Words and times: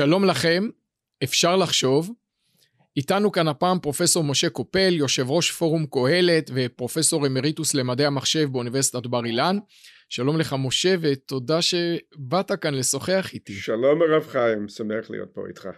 שלום 0.00 0.24
לכם, 0.24 0.68
אפשר 1.24 1.56
לחשוב. 1.56 2.10
איתנו 2.96 3.32
כאן 3.32 3.48
הפעם 3.48 3.78
פרופסור 3.78 4.24
משה 4.24 4.50
קופל, 4.50 4.92
יושב 4.92 5.30
ראש 5.30 5.50
פורום 5.50 5.86
קהלת 5.86 6.50
ופרופסור 6.54 7.26
אמריטוס 7.26 7.74
למדעי 7.74 8.06
המחשב 8.06 8.48
באוניברסיטת 8.52 9.06
בר 9.06 9.24
אילן. 9.24 9.58
שלום 10.08 10.38
לך 10.38 10.56
משה 10.58 10.94
ותודה 11.00 11.62
שבאת 11.62 12.52
כאן 12.52 12.74
לשוחח 12.74 13.30
איתי. 13.34 13.52
שלום 13.52 14.02
הרב 14.02 14.26
חיים, 14.26 14.68
שמח 14.68 15.10
להיות 15.10 15.28
פה 15.34 15.40
איתך. 15.48 15.68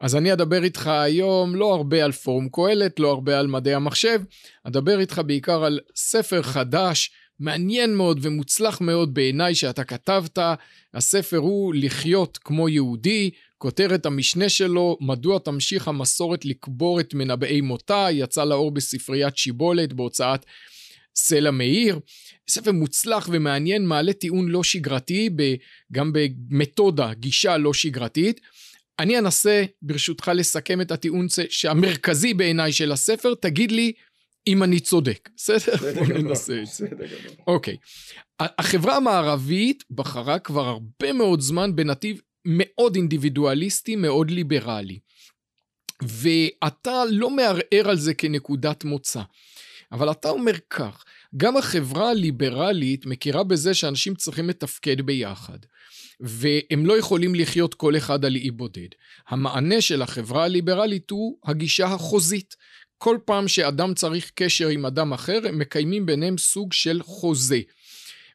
אז 0.00 0.16
אני 0.16 0.32
אדבר 0.32 0.64
איתך 0.64 0.86
היום 0.86 1.56
לא 1.56 1.74
הרבה 1.74 2.04
על 2.04 2.12
פורום 2.12 2.48
קהלת, 2.48 3.00
לא 3.00 3.10
הרבה 3.10 3.38
על 3.38 3.46
מדעי 3.46 3.74
המחשב, 3.74 4.20
אדבר 4.64 5.00
איתך 5.00 5.20
בעיקר 5.26 5.64
על 5.64 5.80
ספר 5.96 6.42
חדש, 6.42 7.12
מעניין 7.40 7.94
מאוד 7.94 8.18
ומוצלח 8.22 8.80
מאוד 8.80 9.14
בעיניי 9.14 9.54
שאתה 9.54 9.84
כתבת. 9.84 10.38
הספר 10.94 11.36
הוא 11.36 11.74
לחיות 11.74 12.38
כמו 12.38 12.68
יהודי, 12.68 13.30
כותרת 13.58 14.06
המשנה 14.06 14.48
שלו, 14.48 14.98
מדוע 15.00 15.38
תמשיך 15.38 15.88
המסורת 15.88 16.44
לקבור 16.44 17.00
את 17.00 17.14
מנבאי 17.14 17.60
מותה, 17.60 18.06
יצא 18.10 18.44
לאור 18.44 18.70
בספריית 18.70 19.36
שיבולת 19.36 19.92
בהוצאת 19.92 20.46
סלע 21.16 21.50
מאיר. 21.50 21.98
ספר 22.48 22.72
מוצלח 22.72 23.28
ומעניין, 23.32 23.86
מעלה 23.86 24.12
טיעון 24.12 24.48
לא 24.48 24.64
שגרתי, 24.64 25.30
גם 25.92 26.12
במתודה, 26.12 27.14
גישה 27.14 27.56
לא 27.56 27.74
שגרתית. 27.74 28.40
אני 28.98 29.18
אנסה 29.18 29.64
ברשותך 29.82 30.30
לסכם 30.34 30.80
את 30.80 30.90
הטיעון 30.90 31.26
המרכזי 31.68 32.34
בעיניי 32.34 32.72
של 32.72 32.92
הספר, 32.92 33.34
תגיד 33.34 33.72
לי 33.72 33.92
אם 34.46 34.62
אני 34.62 34.80
צודק, 34.80 35.28
בסדר? 35.36 35.76
בוא 35.94 36.06
ננסה 36.06 36.62
את 36.62 36.66
זה. 36.66 36.88
אוקיי. 37.46 37.76
החברה 38.40 38.96
המערבית 38.96 39.84
בחרה 39.90 40.38
כבר 40.38 40.68
הרבה 40.68 41.12
מאוד 41.12 41.40
זמן 41.40 41.76
בנתיב 41.76 42.20
מאוד 42.44 42.96
אינדיבידואליסטי, 42.96 43.96
מאוד 43.96 44.30
ליברלי. 44.30 44.98
ואתה 46.02 47.02
לא 47.10 47.30
מערער 47.30 47.88
על 47.90 47.96
זה 47.96 48.14
כנקודת 48.14 48.84
מוצא. 48.84 49.22
אבל 49.92 50.10
אתה 50.10 50.28
אומר 50.28 50.52
כך, 50.70 51.04
גם 51.36 51.56
החברה 51.56 52.10
הליברלית 52.10 53.06
מכירה 53.06 53.44
בזה 53.44 53.74
שאנשים 53.74 54.14
צריכים 54.14 54.48
לתפקד 54.48 55.00
ביחד. 55.00 55.58
והם 56.20 56.86
לא 56.86 56.98
יכולים 56.98 57.34
לחיות 57.34 57.74
כל 57.74 57.96
אחד 57.96 58.24
על 58.24 58.36
אי 58.36 58.50
בודד. 58.50 58.88
המענה 59.28 59.80
של 59.80 60.02
החברה 60.02 60.44
הליברלית 60.44 61.10
הוא 61.10 61.38
הגישה 61.44 61.86
החוזית. 61.86 62.56
כל 63.02 63.18
פעם 63.24 63.48
שאדם 63.48 63.94
צריך 63.94 64.30
קשר 64.34 64.68
עם 64.68 64.86
אדם 64.86 65.12
אחר, 65.12 65.40
הם 65.44 65.58
מקיימים 65.58 66.06
ביניהם 66.06 66.38
סוג 66.38 66.72
של 66.72 67.02
חוזה. 67.02 67.60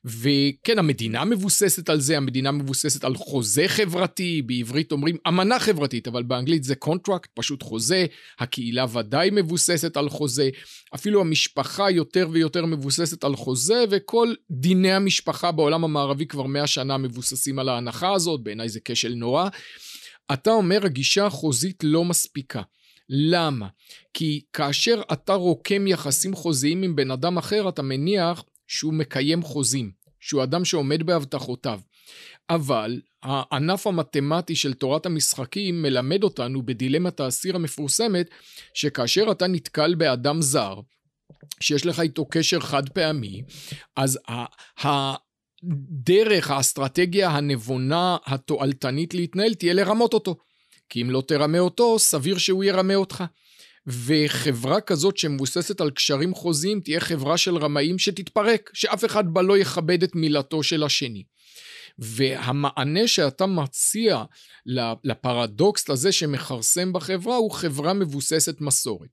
וכן, 0.06 0.80
המדינה 0.80 1.26
מבוססת 1.26 1.90
על 1.90 2.00
זה, 2.00 2.18
המדינה 2.18 2.52
מבוססת 2.52 3.04
על 3.04 3.16
חוזה 3.16 3.64
חברתי, 3.68 4.42
בעברית 4.42 4.92
אומרים 4.92 5.18
אמנה 5.28 5.60
חברתית, 5.60 6.08
אבל 6.08 6.24
באנגלית 6.24 6.64
זה 6.64 6.76
contract, 6.76 7.30
פשוט 7.34 7.64
חוזה, 7.64 8.06
הקהילה 8.40 8.86
ודאי 8.94 9.30
מבוססת 9.32 9.98
על 9.98 10.10
חוזה, 10.10 10.50
אפילו 10.96 11.22
המשפחה 11.22 11.92
יותר 11.92 12.28
ויותר 12.32 12.66
מבוססת 12.66 13.24
על 13.24 13.36
חוזה, 13.36 13.84
וכל 13.90 14.34
דיני 14.52 14.92
המשפחה 14.92 15.52
בעולם 15.52 15.84
המערבי 15.84 16.26
כבר 16.26 16.46
מאה 16.46 16.68
שנה 16.68 16.98
מבוססים 16.98 17.60
על 17.60 17.70
ההנחה 17.70 18.14
הזאת, 18.14 18.44
בעיניי 18.44 18.70
זה 18.70 18.80
כשל 18.86 19.14
נורא. 19.14 19.50
אתה 20.34 20.52
אומר 20.52 20.86
הגישה 20.86 21.26
החוזית 21.26 21.84
לא 21.84 22.06
מספיקה. 22.06 22.62
למה? 23.10 23.68
כי 24.14 24.42
כאשר 24.54 25.02
אתה 25.14 25.34
רוקם 25.34 25.88
יחסים 25.88 26.36
חוזיים 26.36 26.84
עם 26.84 26.96
בן 26.96 27.12
אדם 27.12 27.38
אחר, 27.38 27.70
אתה 27.70 27.82
מניח 27.82 28.44
שהוא 28.68 28.94
מקיים 28.94 29.44
חוזים, 29.44 29.92
שהוא 30.20 30.44
אדם 30.44 30.66
שעומד 30.66 31.04
בהבטחותיו. 31.04 31.80
אבל 32.50 33.02
הענף 33.24 33.88
המתמטי 33.88 34.56
של 34.56 34.74
תורת 34.74 35.06
המשחקים 35.06 35.82
מלמד 35.82 36.24
אותנו 36.24 36.66
בדילמת 36.66 37.20
האסיר 37.20 37.56
המפורסמת, 37.56 38.30
שכאשר 38.74 39.32
אתה 39.32 39.48
נתקל 39.48 39.96
באדם 39.96 40.42
זר, 40.42 40.80
שיש 41.60 41.86
לך 41.86 42.00
איתו 42.00 42.26
קשר 42.26 42.60
חד 42.60 42.90
פעמי, 42.90 43.42
אז 43.96 44.20
הדרך, 44.78 46.52
האסטרטגיה 46.52 47.30
הנבונה, 47.30 48.18
התועלתנית 48.26 49.14
להתנהל, 49.14 49.54
תהיה 49.54 49.74
לרמות 49.74 50.14
אותו. 50.14 50.36
כי 50.90 51.02
אם 51.02 51.10
לא 51.10 51.24
תרמה 51.28 51.60
אותו, 51.60 52.00
סביר 52.00 52.38
שהוא 52.38 52.64
ירמה 52.64 52.96
אותך. 52.96 53.24
וחברה 53.88 54.82
כזאת 54.82 55.18
שמבוססת 55.18 55.82
על 55.82 55.92
קשרים 55.92 56.34
חוזיים 56.34 56.80
תהיה 56.80 57.00
חברה 57.00 57.38
של 57.38 57.58
רמאים 57.58 58.00
שתתפרק, 58.00 58.70
שאף 58.74 59.06
אחד 59.06 59.34
בה 59.34 59.42
לא 59.42 59.58
יכבד 59.58 60.04
את 60.04 60.16
מילתו 60.16 60.64
של 60.64 60.84
השני. 60.84 61.24
והמענה 62.00 63.08
שאתה 63.08 63.46
מציע 63.46 64.24
לפרדוקס 65.04 65.90
הזה 65.90 66.12
שמכרסם 66.12 66.94
בחברה 66.94 67.36
הוא 67.36 67.52
חברה 67.52 67.94
מבוססת 67.94 68.62
מסורת. 68.62 69.10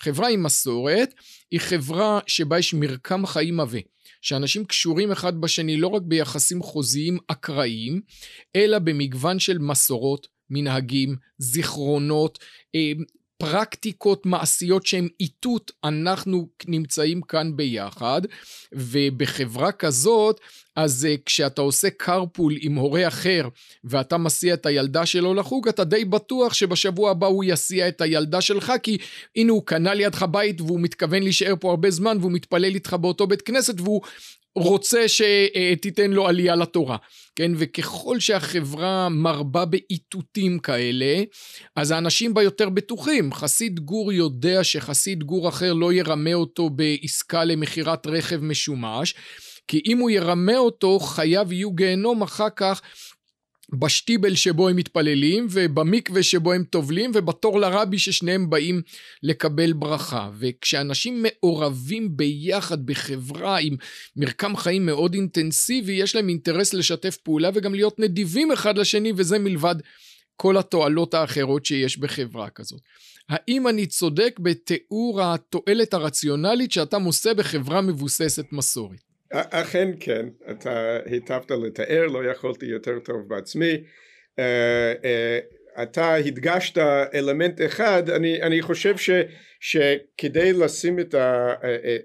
חברה 0.00 0.28
עם 0.28 0.42
מסורת 0.42 1.14
היא 1.50 1.60
חברה 1.60 2.20
שבה 2.26 2.58
יש 2.58 2.74
מרקם 2.74 3.26
חיים 3.26 3.60
עבה. 3.60 3.78
שאנשים 4.22 4.64
קשורים 4.64 5.12
אחד 5.12 5.40
בשני 5.40 5.76
לא 5.76 5.88
רק 5.88 6.02
ביחסים 6.02 6.62
חוזיים 6.62 7.18
אקראיים, 7.26 8.00
אלא 8.56 8.78
במגוון 8.78 9.38
של 9.38 9.58
מסורות, 9.58 10.26
מנהגים, 10.52 11.16
זיכרונות, 11.38 12.38
אה, 12.74 12.92
פרקטיקות 13.42 14.26
מעשיות 14.26 14.86
שהן 14.86 15.08
איתות, 15.20 15.72
אנחנו 15.84 16.48
נמצאים 16.66 17.20
כאן 17.22 17.56
ביחד, 17.56 18.22
ובחברה 18.72 19.72
כזאת, 19.72 20.40
אז 20.76 21.08
uh, 21.10 21.22
כשאתה 21.26 21.62
עושה 21.62 21.88
carpool 22.02 22.52
עם 22.60 22.74
הורה 22.74 23.08
אחר, 23.08 23.48
ואתה 23.84 24.18
מסיע 24.18 24.54
את 24.54 24.66
הילדה 24.66 25.06
שלו 25.06 25.34
לחוג, 25.34 25.68
אתה 25.68 25.84
די 25.84 26.04
בטוח 26.04 26.54
שבשבוע 26.54 27.10
הבא 27.10 27.26
הוא 27.26 27.44
יסיע 27.44 27.88
את 27.88 28.00
הילדה 28.00 28.40
שלך, 28.40 28.72
כי 28.82 28.98
הנה 29.36 29.52
הוא 29.52 29.66
קנה 29.66 29.94
לידך 29.94 30.22
בית 30.22 30.60
והוא 30.60 30.80
מתכוון 30.80 31.22
להישאר 31.22 31.54
פה 31.60 31.70
הרבה 31.70 31.90
זמן, 31.90 32.16
והוא 32.20 32.32
מתפלל 32.32 32.74
איתך 32.74 32.96
באותו 33.00 33.26
בית 33.26 33.42
כנסת, 33.42 33.80
והוא 33.80 34.00
רוצה 34.56 35.04
שתיתן 35.08 36.10
לו 36.10 36.28
עלייה 36.28 36.56
לתורה, 36.56 36.96
כן? 37.36 37.52
וככל 37.56 38.20
שהחברה 38.20 39.08
מרבה 39.08 39.64
באיתותים 39.64 40.58
כאלה, 40.58 41.22
אז 41.76 41.90
האנשים 41.90 42.34
בה 42.34 42.42
יותר 42.42 42.68
בטוחים. 42.68 43.32
חסיד 43.32 43.80
גור 43.80 44.12
יודע 44.12 44.64
שחסיד 44.64 45.24
גור 45.24 45.48
אחר 45.48 45.72
לא 45.72 45.92
ירמה 45.92 46.34
אותו 46.34 46.70
בעסקה 46.70 47.44
למכירת 47.44 48.06
רכב 48.06 48.40
משומש, 48.42 49.14
כי 49.68 49.80
אם 49.86 49.98
הוא 49.98 50.10
ירמה 50.10 50.56
אותו, 50.56 51.00
חייו 51.00 51.52
יהיו 51.52 51.72
גיהנום 51.72 52.22
אחר 52.22 52.48
כך 52.56 52.82
בשטיבל 53.72 54.34
שבו 54.34 54.68
הם 54.68 54.76
מתפללים 54.76 55.46
ובמקווה 55.50 56.22
שבו 56.22 56.52
הם 56.52 56.64
טובלים 56.64 57.10
ובתור 57.14 57.60
לרבי 57.60 57.98
ששניהם 57.98 58.50
באים 58.50 58.82
לקבל 59.22 59.72
ברכה 59.72 60.30
וכשאנשים 60.38 61.22
מעורבים 61.22 62.16
ביחד 62.16 62.86
בחברה 62.86 63.58
עם 63.58 63.76
מרקם 64.16 64.56
חיים 64.56 64.86
מאוד 64.86 65.14
אינטנסיבי 65.14 65.92
יש 65.92 66.16
להם 66.16 66.28
אינטרס 66.28 66.74
לשתף 66.74 67.16
פעולה 67.16 67.50
וגם 67.54 67.74
להיות 67.74 67.98
נדיבים 67.98 68.52
אחד 68.52 68.78
לשני 68.78 69.12
וזה 69.16 69.38
מלבד 69.38 69.76
כל 70.36 70.56
התועלות 70.56 71.14
האחרות 71.14 71.66
שיש 71.66 71.98
בחברה 71.98 72.50
כזאת. 72.50 72.80
האם 73.28 73.68
אני 73.68 73.86
צודק 73.86 74.36
בתיאור 74.42 75.22
התועלת 75.22 75.94
הרציונלית 75.94 76.72
שאתה 76.72 76.98
מושא 76.98 77.32
בחברה 77.32 77.80
מבוססת 77.80 78.44
מסורת? 78.52 79.11
אכן 79.32 79.88
כן, 80.00 80.26
אתה 80.50 80.98
היטבת 81.04 81.50
לתאר, 81.50 82.06
לא 82.06 82.24
יכולתי 82.24 82.66
יותר 82.66 82.98
טוב 82.98 83.28
בעצמי. 83.28 83.82
אתה 85.82 86.14
הדגשת 86.14 86.78
אלמנט 87.14 87.60
אחד, 87.66 88.10
אני, 88.10 88.42
אני 88.42 88.62
חושב 88.62 88.96
ש, 88.96 89.10
שכדי 89.60 90.52
לשים 90.52 91.00
את, 91.00 91.14
ה, 91.14 91.54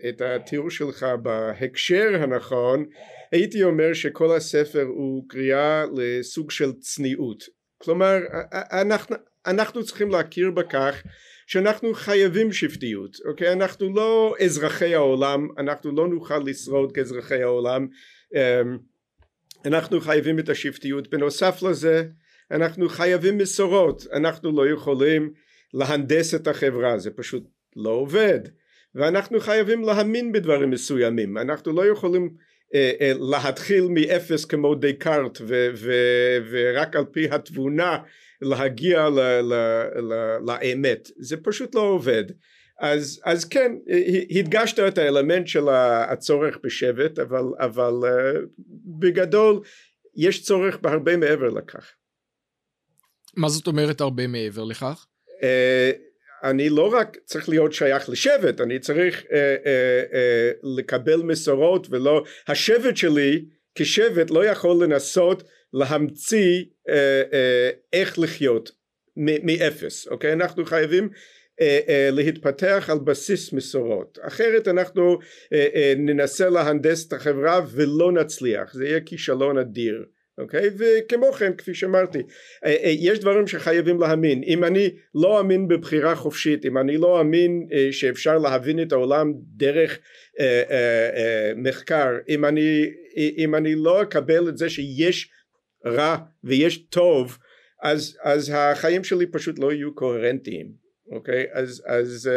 את 0.09 0.21
התיאור 0.21 0.69
שלך 0.69 1.05
בהקשר 1.21 2.09
הנכון, 2.19 2.85
הייתי 3.31 3.63
אומר 3.63 3.94
שכל 3.94 4.35
הספר 4.35 4.83
הוא 4.83 5.23
קריאה 5.30 5.85
לסוג 5.95 6.51
של 6.51 6.71
צניעות. 6.80 7.44
כלומר, 7.77 8.18
אנחנו, 8.53 9.15
אנחנו 9.47 9.83
צריכים 9.83 10.09
להכיר 10.09 10.51
בכך 10.51 11.03
שאנחנו 11.47 11.94
חייבים 11.94 12.51
שבטיות, 12.51 13.17
אוקיי? 13.25 13.53
אנחנו 13.53 13.95
לא 13.95 14.35
אזרחי 14.45 14.95
העולם, 14.95 15.47
אנחנו 15.57 15.91
לא 15.91 16.07
נוכל 16.07 16.38
לשרוד 16.38 16.91
כאזרחי 16.91 17.44
העולם, 17.44 17.88
אמ, 18.35 18.77
אנחנו 19.65 20.01
חייבים 20.01 20.39
את 20.39 20.49
השבטיות. 20.49 21.09
בנוסף 21.09 21.63
לזה, 21.63 22.03
אנחנו 22.51 22.89
חייבים 22.89 23.38
מסורות, 23.38 24.07
אנחנו 24.13 24.51
לא 24.51 24.69
יכולים 24.69 25.33
להנדס 25.73 26.35
את 26.35 26.47
החברה, 26.47 26.97
זה 26.97 27.11
פשוט 27.11 27.44
לא 27.75 27.89
עובד. 27.89 28.39
ואנחנו 28.95 29.39
חייבים 29.39 29.83
להאמין 29.83 30.31
בדברים 30.31 30.69
מסוימים, 30.69 31.38
אנחנו 31.38 31.71
לא 31.71 31.85
יכולים 31.85 32.29
להתחיל 33.19 33.88
מאפס 33.90 34.46
כמו 34.46 34.75
דקארט 34.75 35.42
ורק 36.52 36.96
על 36.96 37.06
פי 37.12 37.30
התבונה 37.31 37.98
להגיע 38.42 39.10
ל, 39.10 39.19
ל, 39.19 39.54
ל, 40.00 40.38
לאמת. 40.48 41.10
זה 41.18 41.38
פשוט 41.38 41.75
לא 41.75 41.81
עובד. 41.81 42.24
אז, 42.80 43.22
אז 43.25 43.46
כן 43.46 43.72
הדגשת 44.40 44.80
את 44.80 44.98
האלמנט 44.98 45.48
של 45.48 45.69
הצורך 46.10 46.58
בשבט 46.64 47.19
אבל, 47.19 47.44
אבל 47.60 47.94
uh, 48.04 48.48
בגדול 49.00 49.62
יש 50.16 50.44
צורך 50.44 50.80
בהרבה 50.81 51.18
מעבר 51.18 51.50
לכך. 51.50 51.92
מה 53.38 53.50
זאת 53.50 53.68
אומרת 53.68 54.02
הרבה 54.02 54.28
מעבר 54.28 54.64
לכך? 54.64 55.06
אני 56.44 56.69
לא 56.69 56.94
רק 56.94 57.18
צריך 57.25 57.50
להיות 57.50 57.74
שייך 57.74 58.10
לשבט, 58.10 58.62
אני 58.62 58.80
צריך 58.80 59.24
לקבל 60.63 61.22
מסורות 61.22 61.88
ולא, 61.89 62.24
השבט 62.48 62.98
שלי 62.98 63.45
כשבט 63.75 64.31
לא 64.31 64.45
יכול 64.45 64.84
לנסות 64.84 65.44
להמציא 65.74 66.63
איך 67.94 68.19
לחיות 68.19 68.72
מאפס, 69.18 70.07
אוקיי? 70.07 70.34
אנחנו 70.34 70.66
חייבים 70.66 71.10
להתפתח 72.12 72.90
על 72.92 72.98
בסיס 73.00 73.54
מסורות. 73.54 74.19
אחרת 74.22 74.68
אנחנו 74.68 75.19
ננסה 75.98 76.50
להנדס 76.50 77.07
את 77.07 77.13
החברה 77.13 77.62
ולא 77.72 78.12
נצליח. 78.12 78.74
זה 78.74 78.86
יהיה 78.86 79.00
כישלון 79.00 79.57
אדיר 79.57 80.06
אוקיי? 80.38 80.69
וכמו 80.78 81.34
כן 81.34 81.54
כפי 81.54 81.74
שאמרתי 81.74 82.19
יש 82.84 83.19
דברים 83.19 83.48
שחייבים 83.48 84.00
להאמין. 84.00 84.44
אם 84.44 84.63
אני 84.63 84.89
לא 85.16 85.39
אאמין 85.39 85.68
בבחירה 85.68 86.16
חופשית 86.16 86.66
אם 86.66 86.78
אני 86.78 86.98
לא 86.98 87.19
אאמין 87.19 87.68
שאפשר 87.92 88.38
להבין 88.38 88.81
את 88.81 88.92
העולם 88.92 89.34
דרך 89.56 90.00
מחקר 91.56 92.18
אם 92.30 92.45
אני 92.45 92.86
אם 93.18 93.56
אני 93.56 93.75
לא 93.75 94.01
אקבל 94.01 94.50
את 94.50 94.57
זה 94.57 94.69
שיש 94.69 95.31
רע 95.86 96.18
ויש 96.44 96.78
טוב 96.78 97.38
אז, 97.83 98.18
אז 98.24 98.51
החיים 98.56 99.04
שלי 99.04 99.25
פשוט 99.25 99.60
לא 99.60 99.74
יהיו 99.74 99.95
קוהרנטיים 99.95 100.72
אוקיי? 101.12 101.45
אז, 101.54 101.83
אז 101.86 102.30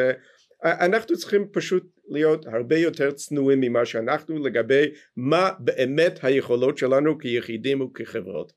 אנחנו 0.64 1.17
צריכים 1.17 1.46
פשוט 1.53 2.00
להיות 2.10 2.46
הרבה 2.46 2.76
יותר 2.76 3.10
צנועים 3.10 3.60
ממה 3.60 3.86
שאנחנו 3.86 4.44
לגבי 4.44 4.84
מה 5.16 5.50
באמת 5.58 6.18
היכולות 6.22 6.78
שלנו 6.78 7.18
כיחידים 7.18 7.80
וכחברות 7.80 8.52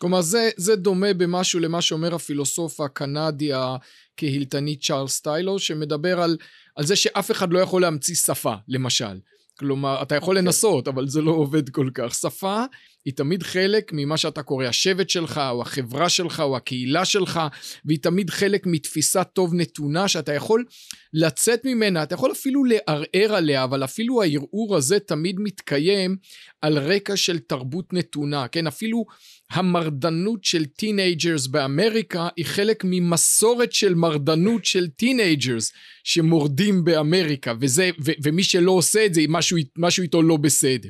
כלומר 0.00 0.20
זה, 0.20 0.50
זה 0.56 0.76
דומה 0.76 1.14
במשהו 1.14 1.60
למה 1.60 1.82
שאומר 1.82 2.14
הפילוסוף 2.14 2.80
הקנדי 2.80 3.50
הקהילתני 3.54 4.76
צ'ארלס 4.76 5.20
טיילור 5.20 5.58
שמדבר 5.58 6.20
על, 6.20 6.36
על 6.76 6.84
זה 6.86 6.96
שאף 6.96 7.30
אחד 7.30 7.52
לא 7.52 7.58
יכול 7.58 7.82
להמציא 7.82 8.14
שפה 8.14 8.54
למשל 8.68 9.14
כלומר, 9.58 10.02
אתה 10.02 10.14
יכול 10.14 10.38
כן. 10.38 10.44
לנסות, 10.44 10.88
אבל 10.88 11.08
זה 11.08 11.20
לא 11.20 11.30
עובד 11.30 11.68
כל 11.68 11.90
כך. 11.94 12.14
שפה 12.14 12.64
היא 13.04 13.14
תמיד 13.14 13.42
חלק 13.42 13.90
ממה 13.92 14.16
שאתה 14.16 14.42
קורא 14.42 14.64
השבט 14.64 15.10
שלך, 15.10 15.40
או 15.50 15.62
החברה 15.62 16.08
שלך, 16.08 16.40
או 16.40 16.56
הקהילה 16.56 17.04
שלך, 17.04 17.40
והיא 17.84 17.98
תמיד 18.02 18.30
חלק 18.30 18.66
מתפיסה 18.66 19.24
טוב 19.24 19.54
נתונה, 19.54 20.08
שאתה 20.08 20.32
יכול 20.32 20.64
לצאת 21.12 21.64
ממנה, 21.64 22.02
אתה 22.02 22.14
יכול 22.14 22.32
אפילו 22.32 22.64
לערער 22.64 23.34
עליה, 23.34 23.64
אבל 23.64 23.84
אפילו 23.84 24.22
הערעור 24.22 24.76
הזה 24.76 25.00
תמיד 25.00 25.36
מתקיים 25.38 26.16
על 26.62 26.78
רקע 26.78 27.16
של 27.16 27.38
תרבות 27.38 27.92
נתונה, 27.92 28.48
כן? 28.48 28.66
אפילו 28.66 29.04
המרדנות 29.50 30.44
של 30.44 30.64
teenagers 30.64 31.46
באמריקה 31.46 32.28
היא 32.36 32.46
חלק 32.46 32.84
ממסורת 32.84 33.72
של 33.72 33.94
מרדנות 33.94 34.64
של 34.64 34.88
teenagers 34.88 35.72
שמורדים 36.04 36.84
באמריקה, 36.84 37.52
וזה, 37.60 37.90
ו, 38.04 38.10
ומי 38.22 38.42
שלא 38.42 38.70
עושה 38.70 39.06
את 39.06 39.14
זה, 39.14 39.22
משהו, 39.28 39.58
משהו 39.78 40.02
איתו 40.02 40.22
לא 40.22 40.36
בסדר. 40.36 40.88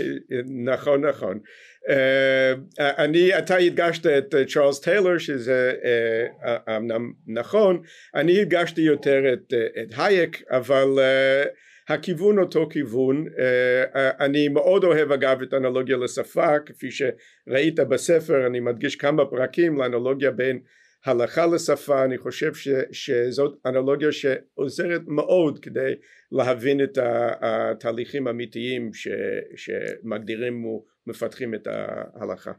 נכון, 0.72 1.04
נכון. 1.06 1.39
אה, 1.90 2.80
אני, 2.80 3.38
אתה 3.38 3.56
הדגשת 3.56 4.06
את 4.06 4.34
צ'ארלס 4.48 4.80
טיילור 4.80 5.18
שזה 5.18 5.72
אמנם 6.76 7.12
נכון, 7.26 7.82
אני 8.14 8.40
הדגשתי 8.40 8.80
יותר 8.80 9.32
את, 9.32 9.54
את 9.82 9.94
הייק, 9.96 10.42
אבל 10.50 10.98
הכיוון 11.88 12.38
אותו 12.38 12.68
כיוון 12.70 13.26
אני 14.20 14.48
מאוד 14.48 14.84
אוהב 14.84 15.12
אגב 15.12 15.42
את 15.42 15.52
האנלוגיה 15.52 15.96
לשפה 15.96 16.58
כפי 16.66 16.88
שראית 16.90 17.80
בספר 17.80 18.46
אני 18.46 18.60
מדגיש 18.60 18.96
כמה 18.96 19.26
פרקים 19.26 19.78
לאנלוגיה 19.78 20.30
בין 20.30 20.60
הלכה 21.04 21.46
לשפה 21.46 22.04
אני 22.04 22.18
חושב 22.18 22.54
ש, 22.54 22.68
שזאת 22.92 23.58
אנלוגיה 23.66 24.12
שעוזרת 24.12 25.00
מאוד 25.06 25.58
כדי 25.58 25.94
להבין 26.32 26.84
את 26.84 26.98
התהליכים 27.40 28.26
האמיתיים 28.26 28.90
ש, 28.94 29.08
שמגדירים 29.56 30.64
ומפתחים 31.06 31.54
את 31.54 31.66
ההלכה. 31.66 32.52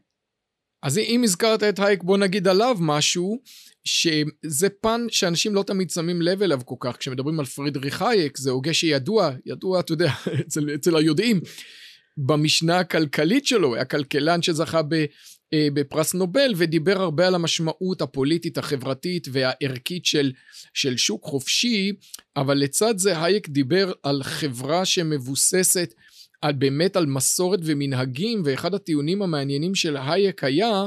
אז 0.84 0.98
אם 0.98 1.22
הזכרת 1.24 1.64
את 1.64 1.80
הייק 1.80 2.04
בוא 2.04 2.18
נגיד 2.18 2.48
עליו 2.48 2.78
משהו 2.80 3.42
שזה 3.86 4.70
פן 4.82 5.06
שאנשים 5.10 5.56
לא 5.56 5.64
תמיד 5.64 5.90
שמים 5.90 6.22
לב 6.22 6.42
אליו 6.42 6.62
כל 6.66 6.76
כך. 6.80 6.98
כשמדברים 6.98 7.40
על 7.40 7.46
פרידריך 7.46 8.02
הייק 8.02 8.38
זה 8.38 8.52
הוגה 8.52 8.74
שידוע 8.74 9.32
ידוע 9.46 9.80
אתה 9.80 9.94
יודע 9.94 10.12
אצל, 10.48 10.70
אצל 10.76 10.96
היודעים 10.96 11.42
במשנה 12.18 12.80
הכלכלית 12.80 13.46
שלו. 13.46 13.76
היה 13.76 13.86
כלכלן 13.86 14.42
שזכה 14.42 14.82
ב, 14.82 15.06
אה, 15.54 15.68
בפרס 15.74 16.14
נובל 16.14 16.54
ודיבר 16.58 17.02
הרבה 17.02 17.28
על 17.28 17.36
המשמעות 17.36 18.02
הפוליטית 18.02 18.58
החברתית 18.58 19.28
והערכית 19.32 20.06
של, 20.06 20.32
של 20.74 20.98
שוק 20.98 21.24
חופשי 21.24 21.94
אבל 22.36 22.58
לצד 22.58 22.98
זה 22.98 23.24
הייק 23.24 23.50
דיבר 23.50 23.92
על 24.04 24.24
חברה 24.24 24.86
שמבוססת 24.86 25.94
על 26.42 26.54
באמת 26.54 26.96
על 26.96 27.06
מסורת 27.06 27.60
ומנהגים 27.64 28.42
ואחד 28.46 28.74
הטיעונים 28.74 29.22
המעניינים 29.22 29.76
של 29.76 29.98
הייק 29.98 30.44
היה 30.44 30.86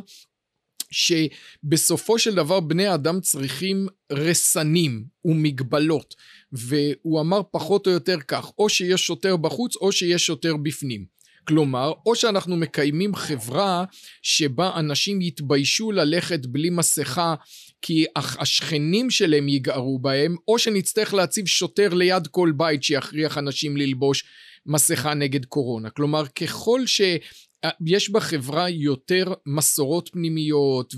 שבסופו 0.90 2.18
של 2.18 2.34
דבר 2.34 2.60
בני 2.60 2.94
אדם 2.94 3.20
צריכים 3.20 3.86
רסנים 4.12 5.04
ומגבלות 5.24 6.14
והוא 6.52 7.20
אמר 7.20 7.40
פחות 7.50 7.86
או 7.86 7.92
יותר 7.92 8.20
כך 8.28 8.52
או 8.58 8.68
שיש 8.68 9.06
שוטר 9.06 9.36
בחוץ 9.36 9.76
או 9.76 9.92
שיש 9.92 10.26
שוטר 10.26 10.56
בפנים. 10.56 11.14
כלומר 11.48 11.92
או 12.06 12.16
שאנחנו 12.16 12.56
מקיימים 12.56 13.14
חברה 13.14 13.84
שבה 14.22 14.76
אנשים 14.76 15.20
יתביישו 15.20 15.92
ללכת 15.92 16.46
בלי 16.46 16.70
מסכה 16.70 17.34
כי 17.82 18.04
השכנים 18.16 19.10
שלהם 19.10 19.48
יגערו 19.48 19.98
בהם 19.98 20.36
או 20.48 20.58
שנצטרך 20.58 21.14
להציב 21.14 21.46
שוטר 21.46 21.94
ליד 21.94 22.26
כל 22.26 22.52
בית 22.56 22.82
שיכריח 22.82 23.38
אנשים 23.38 23.76
ללבוש 23.76 24.24
מסכה 24.66 25.14
נגד 25.14 25.44
קורונה. 25.44 25.90
כלומר, 25.90 26.26
ככל 26.26 26.80
שיש 26.86 28.10
בחברה 28.10 28.68
יותר 28.70 29.32
מסורות 29.46 30.08
פנימיות 30.12 30.94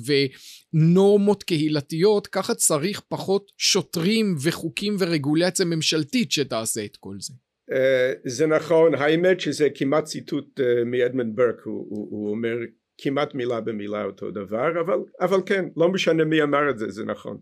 ונורמות 0.74 1.42
קהילתיות, 1.42 2.26
ככה 2.26 2.54
צריך 2.54 3.02
פחות 3.08 3.52
שוטרים 3.58 4.36
וחוקים 4.42 4.96
ורגולציה 4.98 5.66
ממשלתית 5.66 6.32
שתעשה 6.32 6.84
את 6.84 6.96
כל 6.96 7.16
זה. 7.20 7.34
Uh, 7.70 7.74
זה 8.24 8.46
נכון, 8.46 8.94
האמת 8.94 9.40
שזה 9.40 9.68
כמעט 9.74 10.04
ציטוט 10.04 10.60
uh, 10.60 10.84
מאדמנד 10.84 11.36
ברק, 11.36 11.60
הוא, 11.64 11.86
הוא, 11.88 12.08
הוא 12.10 12.30
אומר 12.30 12.56
כמעט 12.98 13.34
מילה 13.34 13.60
במילה 13.60 14.04
אותו 14.04 14.30
דבר, 14.30 14.80
אבל, 14.80 14.98
אבל 15.20 15.40
כן, 15.46 15.64
לא 15.76 15.88
משנה 15.88 16.24
מי 16.24 16.42
אמר 16.42 16.70
את 16.70 16.78
זה, 16.78 16.90
זה 16.90 17.04
נכון. 17.04 17.38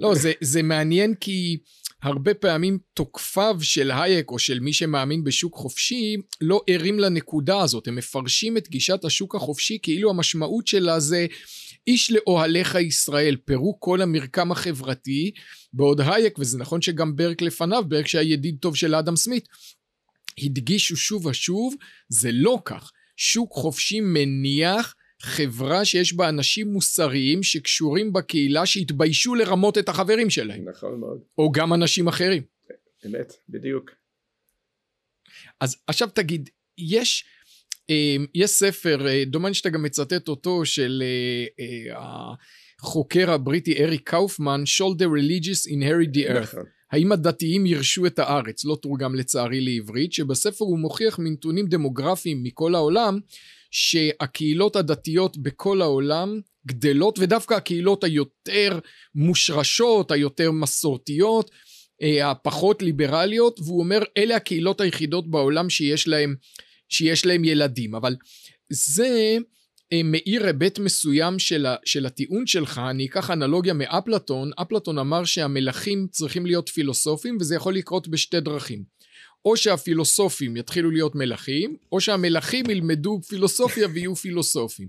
לא, 0.00 0.14
זה, 0.14 0.32
זה 0.40 0.62
מעניין 0.62 1.14
כי 1.14 1.58
הרבה 2.02 2.34
פעמים 2.34 2.78
תוקפיו 2.94 3.56
של 3.60 3.90
הייק 3.90 4.30
או 4.30 4.38
של 4.38 4.60
מי 4.60 4.72
שמאמין 4.72 5.24
בשוק 5.24 5.54
חופשי 5.54 6.16
לא 6.40 6.60
ערים 6.66 6.98
לנקודה 6.98 7.60
הזאת, 7.60 7.88
הם 7.88 7.96
מפרשים 7.96 8.56
את 8.56 8.68
גישת 8.68 9.04
השוק 9.04 9.34
החופשי 9.34 9.78
כאילו 9.82 10.10
המשמעות 10.10 10.66
שלה 10.66 11.00
זה 11.00 11.26
איש 11.86 12.12
לאוהליך 12.12 12.74
ישראל, 12.74 13.36
פירוק 13.44 13.76
כל 13.80 14.02
המרקם 14.02 14.52
החברתי, 14.52 15.30
בעוד 15.72 16.00
הייק, 16.00 16.38
וזה 16.38 16.58
נכון 16.58 16.82
שגם 16.82 17.16
ברק 17.16 17.42
לפניו, 17.42 17.84
ברק 17.88 18.06
שהיה 18.06 18.32
ידיד 18.32 18.56
טוב 18.60 18.76
של 18.76 18.94
אדם 18.94 19.16
סמית, 19.16 19.48
הדגישו 20.44 20.96
שוב 20.96 21.26
ושוב, 21.26 21.74
זה 22.08 22.30
לא 22.32 22.58
כך. 22.64 22.90
שוק 23.16 23.52
חופשי 23.52 24.00
מניח 24.00 24.94
חברה 25.22 25.84
שיש 25.84 26.12
בה 26.12 26.28
אנשים 26.28 26.68
מוסריים 26.68 27.42
שקשורים 27.42 28.12
בקהילה 28.12 28.66
שהתביישו 28.66 29.34
לרמות 29.34 29.78
את 29.78 29.88
החברים 29.88 30.30
שלהם. 30.30 30.68
נכון 30.68 31.00
מאוד. 31.00 31.18
או 31.38 31.52
גם 31.52 31.74
אנשים 31.74 32.08
אחרים. 32.08 32.42
אמת, 33.06 33.32
בדיוק. 33.48 33.90
אז 35.60 35.76
עכשיו 35.86 36.08
תגיד, 36.08 36.50
יש, 36.78 37.24
אה, 37.90 38.16
יש 38.34 38.50
ספר, 38.50 39.08
אה, 39.08 39.24
דומני 39.26 39.54
שאתה 39.54 39.70
גם 39.70 39.82
מצטט 39.82 40.28
אותו, 40.28 40.64
של 40.64 41.02
אה, 41.58 41.96
החוקר 42.80 43.30
הבריטי 43.30 43.84
אריק 43.84 44.10
קאופמן, 44.10 44.62
Shoulder 44.66 45.04
Religious 45.04 45.70
Inherit 45.70 46.14
the 46.14 46.30
Earth. 46.30 46.42
נכון. 46.42 46.64
האם 46.92 47.12
הדתיים 47.12 47.66
ירשו 47.66 48.06
את 48.06 48.18
הארץ, 48.18 48.64
לא 48.64 48.78
תורגם 48.82 49.14
לצערי 49.14 49.60
לעברית, 49.60 50.12
שבספר 50.12 50.64
הוא 50.64 50.78
מוכיח 50.78 51.18
מנתונים 51.18 51.66
דמוגרפיים 51.66 52.42
מכל 52.42 52.74
העולם, 52.74 53.20
שהקהילות 53.70 54.76
הדתיות 54.76 55.36
בכל 55.36 55.82
העולם 55.82 56.40
גדלות, 56.66 57.18
ודווקא 57.18 57.54
הקהילות 57.54 58.04
היותר 58.04 58.78
מושרשות, 59.14 60.10
היותר 60.10 60.50
מסורתיות, 60.50 61.50
אה, 62.02 62.30
הפחות 62.30 62.82
ליברליות, 62.82 63.60
והוא 63.60 63.80
אומר 63.80 64.02
אלה 64.16 64.36
הקהילות 64.36 64.80
היחידות 64.80 65.30
בעולם 65.30 65.70
שיש 65.70 66.08
להם, 66.08 66.34
שיש 66.88 67.26
להם 67.26 67.44
ילדים. 67.44 67.94
אבל 67.94 68.16
זה 68.70 69.38
אה, 69.92 70.02
מאיר 70.04 70.46
היבט 70.46 70.78
מסוים 70.78 71.38
של, 71.38 71.66
ה, 71.66 71.76
של 71.84 72.06
הטיעון 72.06 72.46
שלך, 72.46 72.80
אני 72.90 73.06
אקח 73.06 73.30
אנלוגיה 73.30 73.74
מאפלטון, 73.74 74.50
אפלטון 74.62 74.98
אמר 74.98 75.24
שהמלכים 75.24 76.06
צריכים 76.10 76.46
להיות 76.46 76.68
פילוסופים 76.68 77.36
וזה 77.40 77.54
יכול 77.54 77.74
לקרות 77.74 78.08
בשתי 78.08 78.40
דרכים. 78.40 78.97
או 79.44 79.56
שהפילוסופים 79.56 80.56
יתחילו 80.56 80.90
להיות 80.90 81.14
מלכים, 81.14 81.76
או 81.92 82.00
שהמלכים 82.00 82.70
ילמדו 82.70 83.20
פילוסופיה 83.28 83.88
ויהיו 83.92 84.16
פילוסופים. 84.16 84.88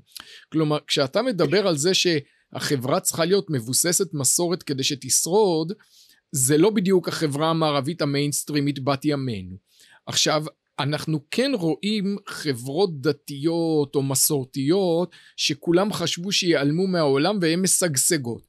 כלומר, 0.51 0.77
כשאתה 0.87 1.21
מדבר 1.21 1.67
על 1.67 1.77
זה 1.77 1.91
החברה 2.53 2.99
צריכה 2.99 3.25
להיות 3.25 3.49
מבוססת 3.49 4.13
מסורת 4.13 4.63
כדי 4.63 4.83
שתשרוד, 4.83 5.73
זה 6.31 6.57
לא 6.57 6.69
בדיוק 6.69 7.07
החברה 7.07 7.49
המערבית 7.49 8.01
המיינסטרימית 8.01 8.79
בת 8.83 9.05
ימינו. 9.05 9.55
עכשיו, 10.05 10.45
אנחנו 10.79 11.19
כן 11.31 11.51
רואים 11.53 12.17
חברות 12.27 13.01
דתיות 13.01 13.95
או 13.95 14.03
מסורתיות 14.03 15.11
שכולם 15.35 15.93
חשבו 15.93 16.31
שיעלמו 16.31 16.87
מהעולם 16.87 17.37
והן 17.41 17.61
משגשגות. 17.61 18.47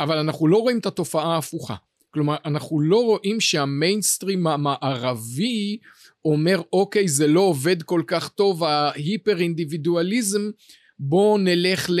אבל 0.00 0.18
אנחנו 0.18 0.48
לא 0.48 0.56
רואים 0.56 0.78
את 0.78 0.86
התופעה 0.86 1.34
ההפוכה. 1.34 1.74
כלומר, 2.16 2.36
אנחנו 2.44 2.80
לא 2.80 2.96
רואים 2.96 3.40
שהמיינסטרים 3.40 4.46
המערבי 4.46 5.78
אומר, 6.24 6.60
אוקיי, 6.72 7.08
זה 7.08 7.26
לא 7.26 7.40
עובד 7.40 7.82
כל 7.82 8.02
כך 8.06 8.28
טוב, 8.28 8.64
ההיפר 8.64 9.38
אינדיבידואליזם, 9.38 10.50
בואו 10.98 11.38
נלך 11.38 11.90
ל... 11.90 12.00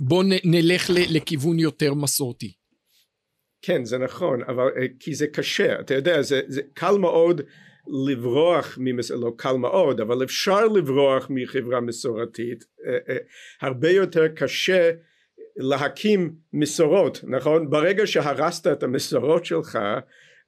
בואו 0.00 0.22
נלך 0.44 0.90
ל... 0.90 1.16
לכיוון 1.16 1.58
יותר 1.58 1.94
מסורתי. 1.94 2.52
כן, 3.62 3.84
זה 3.84 3.98
נכון, 3.98 4.42
אבל 4.42 4.68
אה, 4.80 4.86
כי 5.00 5.14
זה 5.14 5.26
קשה, 5.26 5.80
אתה 5.80 5.94
יודע, 5.94 6.22
זה, 6.22 6.40
זה 6.46 6.60
קל 6.74 6.94
מאוד 6.98 7.40
לברוח, 8.08 8.78
ממס... 8.80 9.10
לא 9.10 9.32
קל 9.36 9.56
מאוד, 9.56 10.00
אבל 10.00 10.24
אפשר 10.24 10.64
לברוח 10.66 11.26
מחברה 11.30 11.80
מסורתית, 11.80 12.64
אה, 12.86 12.98
אה, 13.08 13.16
הרבה 13.60 13.90
יותר 13.90 14.28
קשה 14.28 14.90
להקים 15.56 16.34
מסורות, 16.52 17.20
נכון? 17.28 17.70
ברגע 17.70 18.06
שהרסת 18.06 18.66
את 18.66 18.82
המסורות 18.82 19.44
שלך, 19.44 19.78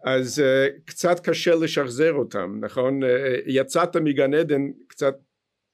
אז 0.05 0.38
uh, 0.38 0.81
קצת 0.85 1.21
קשה 1.21 1.55
לשחזר 1.55 2.12
אותם, 2.12 2.59
נכון? 2.61 3.03
Uh, 3.03 3.07
יצאת 3.47 3.97
מגן 3.97 4.35
עדן, 4.35 4.62
קצת 4.88 5.15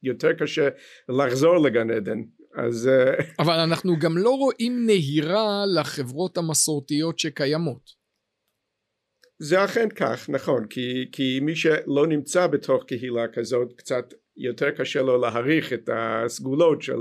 יותר 0.03 0.33
קשה 0.33 0.69
לחזור 1.09 1.57
לגן 1.57 1.91
עדן. 1.91 2.19
אז... 2.57 2.91
Uh... 2.91 3.23
אבל 3.43 3.59
אנחנו 3.59 3.99
גם 3.99 4.19
לא 4.19 4.31
רואים 4.31 4.87
נהירה 4.87 5.65
לחברות 5.75 6.39
המסורתיות 6.39 7.19
שקיימות. 7.19 8.05
זה 9.39 9.65
אכן 9.65 9.89
כך, 9.89 10.29
נכון, 10.29 10.67
כי, 10.67 11.09
כי 11.13 11.41
מי 11.43 11.57
שלא 11.57 12.07
נמצא 12.07 12.47
בתוך 12.47 12.85
קהילה 12.85 13.29
כזאת, 13.33 13.73
קצת 13.77 14.15
יותר 14.37 14.71
קשה 14.71 15.03
לו 15.03 15.21
להעריך 15.21 15.73
את 15.73 15.91
הסגולות 15.93 16.83
של 16.83 16.99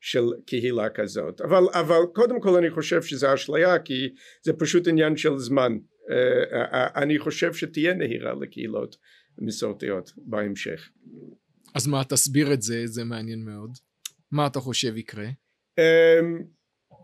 של 0.00 0.24
קהילה 0.46 0.88
כזאת. 0.88 1.40
אבל 1.40 1.64
אבל 1.72 2.00
קודם 2.14 2.40
כל 2.40 2.56
אני 2.56 2.70
חושב 2.70 3.02
שזה 3.02 3.34
אשליה 3.34 3.78
כי 3.78 4.08
זה 4.44 4.52
פשוט 4.52 4.88
עניין 4.88 5.16
של 5.16 5.38
זמן. 5.38 5.72
uh, 5.72 7.00
אני 7.02 7.18
חושב 7.18 7.54
שתהיה 7.54 7.94
נהירה 7.94 8.34
לקהילות 8.40 8.96
מסורתיות 9.38 10.12
בהמשך. 10.16 10.88
אז 11.74 11.86
מה 11.86 12.04
תסביר 12.04 12.52
את 12.52 12.62
זה 12.62 12.86
זה 12.86 13.04
מעניין 13.04 13.44
מאוד. 13.44 13.70
מה 14.32 14.46
אתה 14.46 14.60
חושב 14.60 14.96
יקרה? 14.96 15.26
Um, 15.80 16.42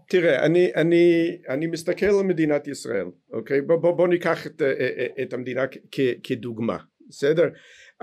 תראה 0.08 0.46
אני 0.46 0.74
אני 0.74 1.36
אני 1.48 1.66
מסתכל 1.66 2.06
על 2.06 2.24
מדינת 2.24 2.68
ישראל 2.68 3.06
אוקיי? 3.32 3.60
בוא 3.60 3.76
בוא, 3.76 3.96
בוא 3.96 4.08
ניקח 4.08 4.46
את, 4.46 4.62
את 5.22 5.32
המדינה 5.32 5.62
כ, 5.90 6.00
כדוגמה 6.22 6.78
בסדר 7.08 7.48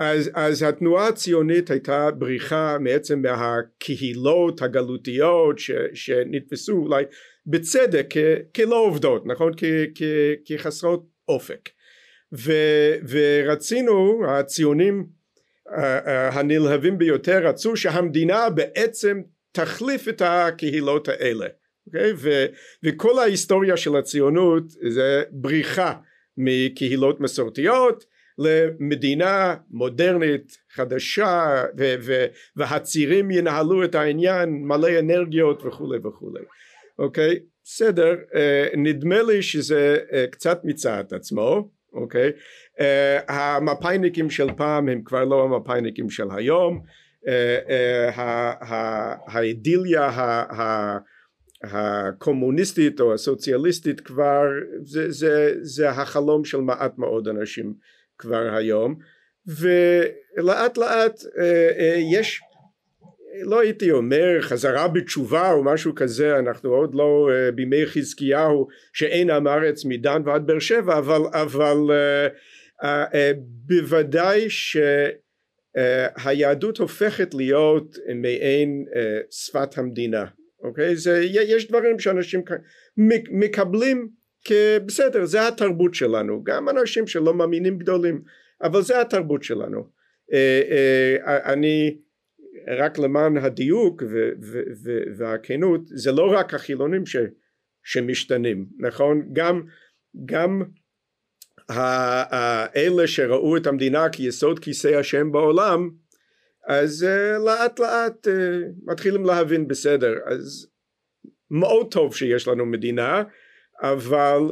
אז, 0.00 0.30
אז 0.34 0.62
התנועה 0.62 1.08
הציונית 1.08 1.70
הייתה 1.70 2.10
בריחה 2.10 2.76
בעצם 2.84 3.22
מהקהילות 3.22 4.62
הגלותיות 4.62 5.58
ש, 5.58 5.70
שנתפסו 5.94 6.72
אולי 6.72 7.04
בצדק 7.46 8.06
כ, 8.10 8.16
כלא 8.56 8.76
עובדות 8.76 9.26
נכון 9.26 9.52
כ, 9.56 9.64
כ, 9.94 10.02
כחסרות 10.44 11.06
אופק 11.28 11.68
ו, 12.32 12.52
ורצינו 13.08 14.22
הציונים 14.28 15.06
הנלהבים 16.34 16.98
ביותר 16.98 17.46
רצו 17.46 17.76
שהמדינה 17.76 18.50
בעצם 18.50 19.20
תחליף 19.52 20.08
את 20.08 20.22
הקהילות 20.24 21.08
האלה 21.08 21.46
okay? 21.46 21.50
אוקיי? 21.86 22.12
ו, 22.16 22.46
וכל 22.84 23.18
ההיסטוריה 23.18 23.76
של 23.76 23.96
הציונות 23.96 24.64
זה 24.70 25.22
בריחה 25.30 25.94
מקהילות 26.36 27.20
מסורתיות 27.20 28.04
למדינה 28.40 29.54
מודרנית 29.70 30.58
חדשה 30.72 31.64
ו- 31.78 31.94
ו- 32.00 32.26
ינהלו 33.30 33.84
את 33.84 33.94
העניין 33.94 34.50
מלא 34.50 34.98
אנרגיות 34.98 35.62
וכולי 35.66 35.98
וכולי. 35.98 36.42
אוקיי? 36.98 37.38
בסדר 37.64 38.14
אה, 38.34 38.68
נדמה 38.76 39.22
לי 39.22 39.42
שזה 39.42 39.98
אה, 40.12 40.26
קצת 40.30 40.60
מיצה 40.64 41.00
את 41.00 41.12
עצמו 41.12 41.70
אוקיי? 41.92 42.30
אה, 42.80 43.18
המפאיניקים 43.28 44.30
של 44.30 44.48
פעם 44.56 44.88
הם 44.88 45.02
כבר 45.02 45.24
לא 45.24 45.44
המפאיניקים 45.44 46.10
של 46.10 46.26
היום. 46.30 46.82
האידיליה 49.26 50.10
הקומוניסטית 51.64 53.00
או 53.00 53.14
הסוציאליסטית 53.14 54.00
כבר 54.00 54.42
זה, 54.82 55.10
זה, 55.10 55.54
זה 55.62 55.90
החלום 55.90 56.44
של 56.44 56.60
מעט 56.60 56.98
מאוד 56.98 57.28
אנשים 57.28 57.74
כבר 58.20 58.54
היום 58.54 58.94
ולאט 59.46 60.78
לאט 60.78 61.22
אה, 61.38 61.70
אה, 61.78 61.96
יש 62.12 62.40
לא 63.42 63.60
הייתי 63.60 63.90
אומר 63.90 64.40
חזרה 64.40 64.88
בתשובה 64.88 65.52
או 65.52 65.64
משהו 65.64 65.94
כזה 65.94 66.38
אנחנו 66.38 66.70
עוד 66.70 66.94
לא 66.94 67.30
אה, 67.32 67.50
בימי 67.50 67.86
חזקיהו 67.86 68.68
שאין 68.92 69.30
עם 69.30 69.46
הארץ 69.46 69.84
מדן 69.84 70.22
ועד 70.24 70.46
באר 70.46 70.58
שבע 70.58 70.98
אבל, 70.98 71.20
אבל 71.32 71.76
בוודאי 73.66 74.46
שהיהדות 75.76 76.78
הופכת 76.78 77.34
להיות 77.34 77.96
מעין 78.14 78.84
שפת 79.30 79.78
המדינה 79.78 80.24
אוקיי? 80.62 80.96
זה 80.96 81.20
יש 81.24 81.68
דברים 81.68 81.98
שאנשים 81.98 82.42
מקבלים 83.30 84.19
בסדר 84.86 85.24
זה 85.24 85.48
התרבות 85.48 85.94
שלנו. 85.94 86.44
גם 86.44 86.68
אנשים 86.68 87.06
שלא 87.06 87.34
מאמינים 87.34 87.78
גדולים 87.78 88.22
אבל 88.62 88.82
זה 88.82 89.00
התרבות 89.00 89.42
שלנו. 89.42 89.88
אה, 90.32 90.62
אה, 91.26 91.52
אני 91.52 91.98
רק 92.68 92.98
למען 92.98 93.36
הדיוק 93.36 94.02
והכנות 95.16 95.80
זה 95.84 96.12
לא 96.12 96.32
רק 96.32 96.54
החילונים 96.54 97.06
ש, 97.06 97.16
שמשתנים 97.84 98.66
נכון? 98.78 99.28
גם 99.32 99.62
גם 100.24 100.62
האלה 101.68 103.06
שראו 103.06 103.56
את 103.56 103.66
המדינה 103.66 104.08
כיסוד 104.08 104.58
כיסא 104.58 104.88
השם 104.88 105.32
בעולם 105.32 105.90
אז 106.66 107.06
uh, 107.06 107.44
לאט 107.44 107.78
לאט 107.78 108.28
מתחילים 108.84 109.24
להבין 109.24 109.68
בסדר 109.68 110.14
אז 110.26 110.66
מאוד 111.50 111.92
טוב 111.92 112.16
שיש 112.16 112.48
לנו 112.48 112.66
מדינה 112.66 113.22
אבל 113.82 114.42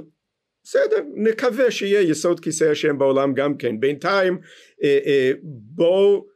בסדר 0.65 0.97
נקווה 1.15 1.71
שיהיה 1.71 2.01
יסוד 2.01 2.41
כיסא 2.41 2.65
השם 2.65 2.99
בעולם 2.99 3.35
גם 3.35 3.57
כן 3.57 3.81
בינתיים 3.81 4.39
אה, 4.83 4.99
אה, 5.07 5.33
בואו 5.43 6.27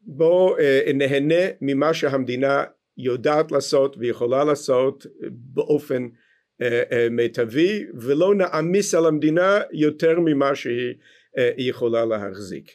בוא 0.00 0.58
אה, 0.58 0.90
נהנה 0.94 1.44
ממה 1.60 1.94
שהמדינה 1.94 2.64
יודעת 2.96 3.52
לעשות 3.52 3.96
ויכולה 3.98 4.44
לעשות 4.44 5.06
באופן 5.30 6.08
מיטבי 7.10 7.84
ולא 8.00 8.34
נעמיס 8.34 8.94
על 8.94 9.06
המדינה 9.06 9.60
יותר 9.72 10.20
ממה 10.20 10.54
שהיא 10.54 10.94
יכולה 11.56 12.04
להחזיק 12.04 12.70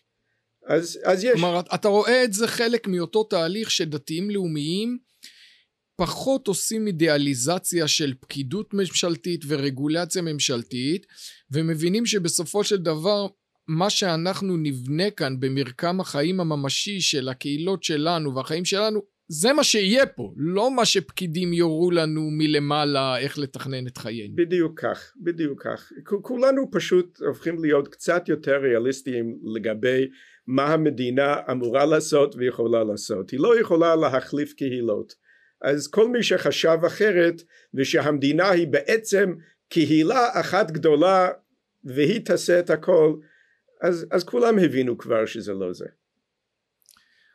אז, 0.67 0.99
אז 1.03 1.23
יש. 1.23 1.31
כלומר 1.33 1.59
אתה 1.75 1.87
רואה 1.87 2.23
את 2.23 2.33
זה 2.33 2.47
חלק 2.47 2.87
מאותו 2.87 3.23
תהליך 3.23 3.71
שדתיים 3.71 4.29
לאומיים 4.29 4.97
פחות 5.95 6.47
עושים 6.47 6.87
אידיאליזציה 6.87 7.87
של 7.87 8.13
פקידות 8.19 8.73
ממשלתית 8.73 9.41
ורגולציה 9.47 10.21
ממשלתית 10.21 11.05
ומבינים 11.51 12.05
שבסופו 12.05 12.63
של 12.63 12.77
דבר 12.77 13.27
מה 13.67 13.89
שאנחנו 13.89 14.57
נבנה 14.57 15.11
כאן 15.11 15.39
במרקם 15.39 15.99
החיים 15.99 16.39
הממשי 16.39 17.01
של 17.01 17.29
הקהילות 17.29 17.83
שלנו 17.83 18.35
והחיים 18.35 18.65
שלנו 18.65 19.01
זה 19.27 19.53
מה 19.53 19.63
שיהיה 19.63 20.05
פה, 20.05 20.33
לא 20.37 20.75
מה 20.75 20.85
שפקידים 20.85 21.53
יורו 21.53 21.91
לנו 21.91 22.29
מלמעלה 22.31 23.17
איך 23.19 23.39
לתכנן 23.39 23.87
את 23.87 23.97
חיינו. 23.97 24.35
בדיוק 24.35 24.79
כך, 24.79 25.13
בדיוק 25.17 25.63
כך. 25.63 25.91
כולנו 26.21 26.71
פשוט 26.71 27.21
הופכים 27.27 27.59
להיות 27.61 27.87
קצת 27.87 28.29
יותר 28.29 28.57
ריאליסטיים 28.57 29.39
לגבי 29.55 30.07
מה 30.47 30.73
המדינה 30.73 31.35
אמורה 31.51 31.85
לעשות 31.85 32.35
ויכולה 32.35 32.83
לעשות. 32.83 33.29
היא 33.29 33.39
לא 33.39 33.59
יכולה 33.59 33.95
להחליף 33.95 34.53
קהילות. 34.53 35.24
אז 35.61 35.87
כל 35.87 36.09
מי 36.09 36.23
שחשב 36.23 36.77
אחרת 36.87 37.41
ושהמדינה 37.73 38.49
היא 38.49 38.67
בעצם 38.67 39.33
קהילה 39.69 40.39
אחת 40.39 40.71
גדולה 40.71 41.29
והיא 41.83 42.25
תעשה 42.25 42.59
את 42.59 42.69
הכל 42.69 43.15
אז, 43.81 44.05
אז 44.11 44.23
כולם 44.23 44.59
הבינו 44.59 44.97
כבר 44.97 45.25
שזה 45.25 45.53
לא 45.53 45.73
זה. 45.73 45.85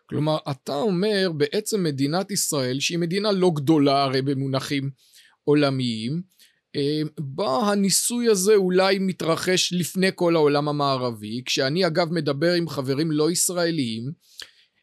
כלומר 0.07 0.39
אתה 0.51 0.75
אומר 0.75 1.31
בעצם 1.37 1.83
מדינת 1.83 2.31
ישראל 2.31 2.81
שהיא 2.81 2.99
מדינה 2.99 3.33
לא 3.33 3.51
גדולה 3.55 4.03
הרי 4.03 4.23
במונחים 4.23 4.91
עולמיים 5.45 6.23
אה, 6.77 7.03
בה 7.21 7.59
הניסוי 7.59 8.29
הזה 8.29 8.55
אולי 8.55 8.99
מתרחש 8.99 9.73
לפני 9.73 10.11
כל 10.15 10.37
העולם 10.37 10.69
המערבי 10.69 11.43
כשאני 11.47 11.87
אגב 11.87 12.13
מדבר 12.13 12.53
עם 12.53 12.69
חברים 12.69 13.11
לא 13.11 13.31
ישראליים 13.31 14.13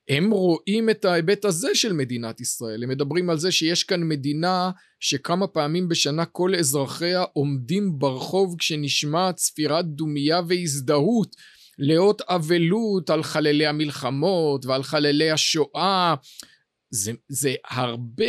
הם 0.09 0.31
רואים 0.31 0.89
את 0.89 1.05
ההיבט 1.05 1.45
הזה 1.45 1.75
של 1.75 1.93
מדינת 1.93 2.41
ישראל. 2.41 2.83
הם 2.83 2.89
מדברים 2.89 3.29
על 3.29 3.37
זה 3.37 3.51
שיש 3.51 3.83
כאן 3.83 4.03
מדינה 4.03 4.71
שכמה 4.99 5.47
פעמים 5.47 5.89
בשנה 5.89 6.25
כל 6.25 6.55
אזרחיה 6.55 7.23
עומדים 7.33 7.99
ברחוב 7.99 8.55
כשנשמעת 8.59 9.35
צפירת 9.35 9.85
דומייה 9.85 10.41
והזדהות 10.47 11.35
לאות 11.79 12.21
אבלות 12.21 13.09
על 13.09 13.23
חללי 13.23 13.67
המלחמות 13.67 14.65
ועל 14.65 14.83
חללי 14.83 15.31
השואה. 15.31 16.15
זה, 16.89 17.11
זה 17.29 17.55
הרבה, 17.69 18.25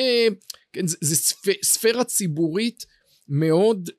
כן, 0.72 0.86
זה, 0.86 0.96
זה 1.00 1.16
ספ, 1.16 1.62
ספירה 1.64 2.04
ציבורית 2.04 2.86
מאוד 3.28 3.90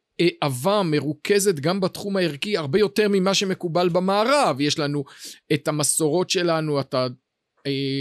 עבה 0.41 0.83
מרוכזת 0.83 1.55
גם 1.55 1.79
בתחום 1.79 2.17
הערכי 2.17 2.57
הרבה 2.57 2.79
יותר 2.79 3.07
ממה 3.09 3.33
שמקובל 3.33 3.89
במערב 3.89 4.61
יש 4.61 4.79
לנו 4.79 5.03
את 5.53 5.67
המסורות 5.67 6.29
שלנו 6.29 6.79
אה, 6.79 7.07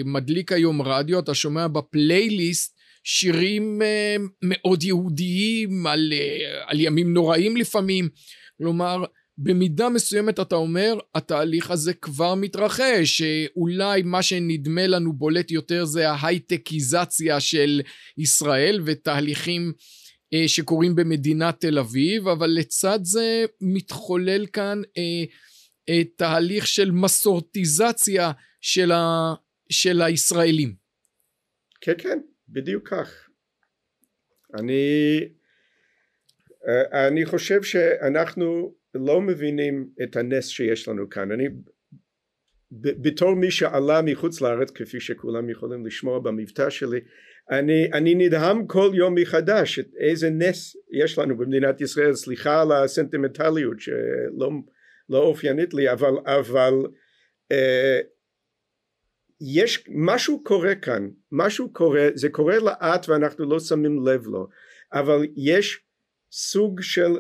מדליק 0.04 0.52
היום 0.52 0.82
רדיו 0.82 1.18
אתה 1.18 1.34
שומע 1.34 1.66
בפלייליסט 1.66 2.78
שירים 3.04 3.82
אה, 3.82 4.16
מאוד 4.42 4.82
יהודיים 4.82 5.86
על, 5.86 6.12
אה, 6.12 6.62
על 6.66 6.80
ימים 6.80 7.12
נוראים 7.14 7.56
לפעמים. 7.56 8.08
כלומר 8.58 9.04
במידה 9.38 9.88
מסוימת 9.88 10.40
אתה 10.40 10.54
אומר 10.54 10.98
התהליך 11.14 11.70
הזה 11.70 11.94
כבר 11.94 12.34
מתרחש 12.34 13.22
שאולי 13.22 14.02
מה 14.02 14.22
שנדמה 14.22 14.86
לנו 14.86 15.12
בולט 15.12 15.50
יותר 15.50 15.84
זה 15.84 16.10
ההייטקיזציה 16.10 17.40
של 17.40 17.80
ישראל 18.18 18.80
ותהליכים 18.84 19.72
אה, 20.34 20.48
שקורים 20.48 20.94
במדינת 20.94 21.60
תל 21.60 21.78
אביב 21.78 22.28
אבל 22.28 22.50
לצד 22.50 22.98
זה 23.02 23.44
מתחולל 23.60 24.46
כאן 24.46 24.82
אה, 24.98 25.24
אה, 25.88 26.02
תהליך 26.16 26.66
של 26.66 26.90
מסורטיזציה 26.90 28.32
של, 28.60 28.92
ה, 28.92 29.34
של 29.72 30.02
הישראלים. 30.02 30.74
כן 31.80 31.92
כן 31.98 32.18
בדיוק 32.48 32.88
כך. 32.88 33.28
אני 34.54 35.20
אה, 36.68 37.08
אני 37.08 37.26
חושב 37.26 37.62
שאנחנו 37.62 38.74
לא 38.94 39.20
מבינים 39.20 39.88
את 40.02 40.16
הנס 40.16 40.46
שיש 40.46 40.88
לנו 40.88 41.10
כאן. 41.10 41.32
אני 41.32 41.48
בתור 42.72 43.34
מי 43.34 43.50
שעלה 43.50 44.02
מחוץ 44.02 44.40
לארץ 44.40 44.70
כפי 44.70 45.00
שכולם 45.00 45.50
יכולים 45.50 45.86
לשמוע 45.86 46.18
במבטא 46.18 46.70
שלי 46.70 47.00
אני, 47.50 47.92
אני 47.92 48.14
נדהם 48.14 48.66
כל 48.66 48.90
יום 48.94 49.14
מחדש 49.14 49.78
את 49.78 49.86
איזה 50.00 50.30
נס 50.30 50.76
יש 50.92 51.18
לנו 51.18 51.36
במדינת 51.36 51.80
ישראל 51.80 52.14
סליחה 52.14 52.62
על 52.62 52.72
הסנטימנטליות 52.72 53.80
שלא 53.80 54.50
לא 55.08 55.18
אופיינית 55.18 55.74
לי 55.74 55.92
אבל 55.92 56.12
אבל 56.24 56.72
אה, 57.52 58.00
יש 59.40 59.84
משהו 59.88 60.44
קורה 60.44 60.74
כאן 60.74 61.08
משהו 61.32 61.72
קורה 61.72 62.08
זה 62.14 62.28
קורה 62.28 62.58
לאט 62.58 63.08
ואנחנו 63.08 63.50
לא 63.50 63.60
שמים 63.60 64.06
לב 64.06 64.26
לו 64.26 64.48
אבל 64.92 65.26
יש 65.36 65.80
סוג 66.32 66.80
של 66.80 67.16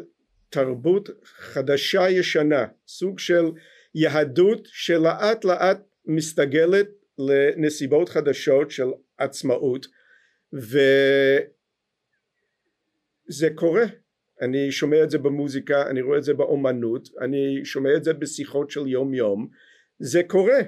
תרבות 0.50 1.08
חדשה 1.24 2.10
ישנה 2.10 2.66
סוג 2.88 3.18
של 3.18 3.44
יהדות 3.94 4.68
שלאט 4.72 5.44
לאט 5.44 5.80
מסתגלת 6.06 6.88
לנסיבות 7.18 8.08
חדשות 8.08 8.70
של 8.70 8.86
עצמאות 9.18 9.86
וזה 10.52 10.98
קורה. 13.54 13.84
אני 14.40 14.72
שומע 14.72 15.02
את 15.02 15.10
זה 15.10 15.18
במוזיקה 15.18 15.90
אני 15.90 16.00
רואה 16.02 16.18
את 16.18 16.24
זה 16.24 16.34
באומנות 16.34 17.08
אני 17.20 17.64
שומע 17.64 17.96
את 17.96 18.04
זה 18.04 18.12
בשיחות 18.12 18.70
של 18.70 18.86
יום 18.86 19.14
יום 19.14 19.48
זה 19.98 20.22
קורה 20.26 20.58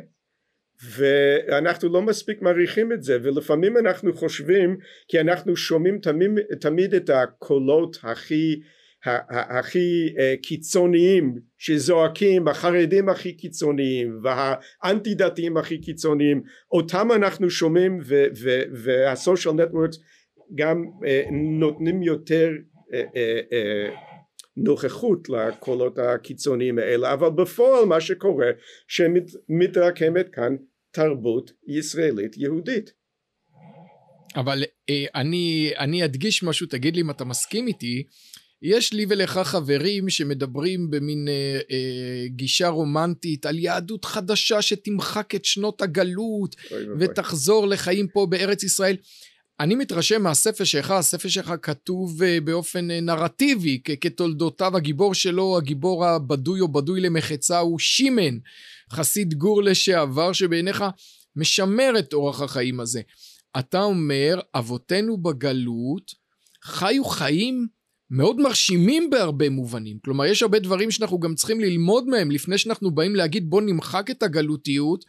ואנחנו 0.83 1.89
לא 1.89 2.03
מספיק 2.03 2.43
מעריכים 2.43 2.93
את 2.93 3.03
זה 3.03 3.19
ולפעמים 3.23 3.77
אנחנו 3.77 4.13
חושבים 4.15 4.77
כי 5.09 5.21
אנחנו 5.21 5.57
שומעים 5.57 5.99
תמיד, 5.99 6.31
תמיד 6.61 6.95
את 6.95 7.11
הקולות 7.11 7.99
הכי 8.02 8.61
הכי 9.04 10.15
אה, 10.19 10.35
קיצוניים 10.43 11.35
שזועקים 11.59 12.49
החרדים 12.49 13.09
הכי 13.09 13.33
קיצוניים 13.33 14.21
והאנטי 14.23 15.15
דתיים 15.15 15.57
הכי 15.57 15.81
קיצוניים. 15.81 16.43
אותם 16.73 17.09
אנחנו 17.13 17.50
שומעים 17.50 17.99
והסושיאל 18.73 19.54
נטוורקס 19.54 19.97
גם 20.54 20.85
אה, 21.07 21.23
נותנים 21.59 22.02
יותר 22.02 22.50
אה, 22.95 23.89
נוכחות 24.57 25.28
לקולות 25.28 25.99
הקיצוניים 25.99 26.78
האלה. 26.78 27.13
אבל 27.13 27.31
בפועל 27.31 27.85
מה 27.85 28.00
שקורה 28.00 28.50
שמתרקמת 28.89 30.28
כאן 30.33 30.57
תרבות 30.91 31.53
ישראלית 31.67 32.37
יהודית. 32.37 32.93
אבל 34.37 34.65
אני, 35.15 35.73
אני 35.79 36.05
אדגיש 36.05 36.43
משהו 36.43 36.67
תגיד 36.67 36.95
לי 36.95 37.03
אם 37.03 37.11
אתה 37.11 37.25
מסכים 37.25 37.67
איתי. 37.67 38.03
יש 38.63 38.93
לי 38.93 39.07
ולך 39.09 39.41
חברים 39.45 40.11
שמדברים 40.11 40.91
במין 40.91 41.29
אה, 41.29 41.59
אה, 41.71 42.26
גישה 42.26 42.69
רומנטית 42.69 43.47
על 43.47 43.59
יהדות 43.59 44.05
חדשה 44.05 44.63
שתמחק 44.63 45.35
את 45.35 45.45
שנות 45.45 45.83
הגלות 45.83 46.57
ותחזור 46.99 47.67
לחיים 47.67 48.09
פה 48.09 48.26
בארץ 48.31 48.63
ישראל. 48.63 48.97
אני 49.61 49.75
מתרשם 49.75 50.23
מהספר 50.23 50.65
שלך, 50.65 50.91
הספר 50.91 51.29
שלך 51.29 51.53
כתוב 51.63 52.23
אה, 52.23 52.41
באופן 52.41 52.91
אה, 52.91 53.01
נרטיבי 53.01 53.81
כתולדותיו, 54.01 54.77
הגיבור 54.77 55.15
שלו, 55.15 55.57
הגיבור 55.57 56.07
הבדוי 56.07 56.61
או 56.61 56.69
בדוי 56.69 57.01
למחצה 57.01 57.59
הוא 57.59 57.79
שימן, 57.79 58.39
חסיד 58.93 59.35
גור 59.35 59.63
לשעבר 59.63 60.33
שבעיניך 60.33 60.85
משמר 61.37 61.93
את 61.99 62.13
אורח 62.13 62.41
החיים 62.41 62.81
הזה. 62.81 63.01
אתה 63.59 63.83
אומר, 63.83 64.41
אבותינו 64.55 65.23
בגלות 65.23 66.15
חיו 66.63 67.05
חיים 67.05 67.67
מאוד 68.11 68.41
מרשימים 68.41 69.11
בהרבה 69.11 69.51
מובנים. 69.51 69.99
כלומר, 70.05 70.25
יש 70.25 70.43
הרבה 70.43 70.59
דברים 70.59 70.91
שאנחנו 70.91 71.21
גם 71.21 71.35
צריכים 71.35 71.61
ללמוד 71.61 72.09
מהם 72.09 72.31
לפני 72.31 72.59
שאנחנו 72.59 72.91
באים 72.91 73.17
להגיד 73.17 73.51
בוא 73.51 73.63
נמחק 73.63 74.11
את 74.11 74.23
הגלותיות. 74.23 75.05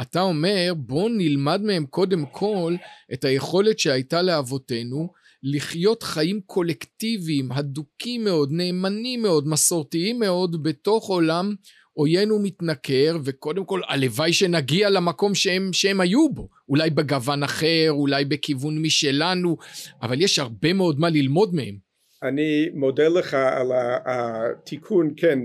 אתה 0.00 0.20
אומר 0.20 0.72
בוא 0.76 1.10
נלמד 1.10 1.62
מהם 1.62 1.86
קודם 1.86 2.26
כל 2.26 2.74
את 3.12 3.24
היכולת 3.24 3.78
שהייתה 3.78 4.22
לאבותינו 4.22 5.12
לחיות 5.42 6.02
חיים 6.02 6.40
קולקטיביים, 6.46 7.52
הדוקים 7.52 8.24
מאוד, 8.24 8.52
נאמנים 8.52 9.22
מאוד, 9.22 9.48
מסורתיים 9.48 10.18
מאוד, 10.18 10.62
בתוך 10.62 11.08
עולם 11.08 11.54
עוין 11.92 12.30
ומתנכר, 12.30 13.18
וקודם 13.24 13.64
כל 13.64 13.80
הלוואי 13.88 14.32
שנגיע 14.32 14.90
למקום 14.90 15.34
שהם, 15.34 15.72
שהם 15.72 16.00
היו 16.00 16.28
בו. 16.34 16.48
אולי 16.68 16.90
בגוון 16.90 17.42
אחר, 17.42 17.86
אולי 17.90 18.24
בכיוון 18.24 18.82
משלנו, 18.82 19.56
אבל 20.02 20.20
יש 20.20 20.38
הרבה 20.38 20.72
מאוד 20.72 21.00
מה 21.00 21.08
ללמוד 21.08 21.54
מהם. 21.54 21.85
אני 22.22 22.70
מודה 22.74 23.08
לך 23.08 23.34
על 23.34 23.72
התיקון 24.04 25.10
כן 25.16 25.38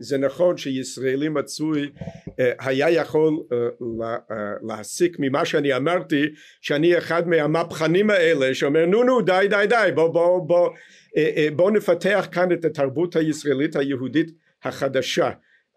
זה 0.00 0.18
נכון 0.18 0.56
שישראלי 0.56 1.28
מצוי 1.28 1.90
אה, 2.40 2.52
היה 2.58 2.90
יכול 2.90 3.42
אה, 3.52 3.56
אה, 4.30 4.36
להסיק 4.62 5.16
ממה 5.18 5.44
שאני 5.44 5.76
אמרתי 5.76 6.22
שאני 6.60 6.98
אחד 6.98 7.28
מהמהפכנים 7.28 8.10
האלה 8.10 8.54
שאומר 8.54 8.86
נו 8.86 9.02
נו 9.02 9.20
די 9.20 9.46
די 9.50 9.64
די 9.68 9.90
בוא 9.94 10.08
בוא 10.08 10.46
בוא 10.46 10.70
בוא 11.56 11.70
נפתח 11.70 12.28
כאן 12.32 12.52
את 12.52 12.64
התרבות 12.64 13.16
הישראלית 13.16 13.76
היהודית 13.76 14.30
החדשה. 14.62 15.30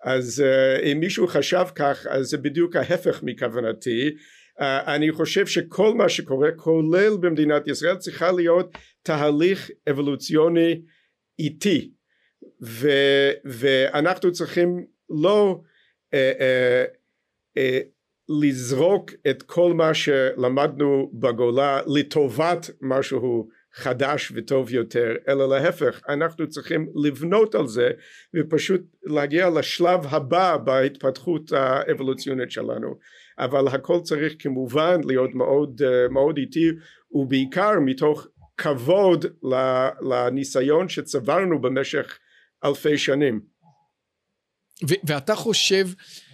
אז 0.04 0.44
אם 0.92 1.00
מישהו 1.00 1.28
חשב 1.28 1.66
כך 1.76 2.08
אז 2.10 2.26
זה 2.26 2.38
בדיוק 2.38 2.76
ההפך 2.76 3.20
מכוונתי. 3.24 4.10
Uh, 4.60 4.64
אני 4.64 5.12
חושב 5.12 5.46
שכל 5.46 5.94
מה 5.94 6.10
שקורה 6.10 6.52
כולל 6.52 7.18
במדינת 7.20 7.68
ישראל 7.68 7.96
צריכה 7.96 8.32
להיות 8.32 8.72
תהליך 9.08 9.72
אבולוציוני 9.90 10.82
איטי. 11.40 11.92
ו, 12.64 12.90
ואנחנו 13.46 14.32
צריכים 14.32 14.86
לא 15.10 15.62
uh, 16.14 16.16
uh, 16.16 17.58
uh, 17.58 17.62
לזרוק 18.42 19.12
את 19.30 19.44
כל 19.44 19.74
מה 19.74 19.94
שלמדנו 19.94 21.12
בגולה 21.14 21.82
לטובת 21.88 22.70
משהו 22.82 23.48
חדש 23.74 24.32
וטוב 24.36 24.74
יותר 24.74 25.16
אלא 25.28 25.50
להפך 25.50 26.02
אנחנו 26.10 26.50
צריכים 26.50 26.88
לבנות 27.04 27.56
על 27.56 27.68
זה 27.68 27.90
ופשוט 28.36 28.82
להגיע 29.04 29.50
לשלב 29.50 30.00
הבא 30.10 30.58
בהתפתחות 30.58 31.52
האבולוציונית 31.52 32.52
שלנו. 32.52 32.96
אבל 33.40 33.68
הכל 33.68 34.00
צריך 34.04 34.36
כמובן 34.40 35.02
להיות 35.06 35.36
מאוד 35.36 35.82
מאוד 36.10 36.38
איטי 36.38 36.70
ובעיקר 37.12 37.72
מתוך 37.86 38.28
כבוד 38.58 39.26
לניסיון 40.02 40.90
שצברנו 40.90 41.62
במשך 41.62 42.18
אלפי 42.66 42.98
שנים. 42.98 43.40
ואתה 45.04 45.36
חושב 45.36 45.88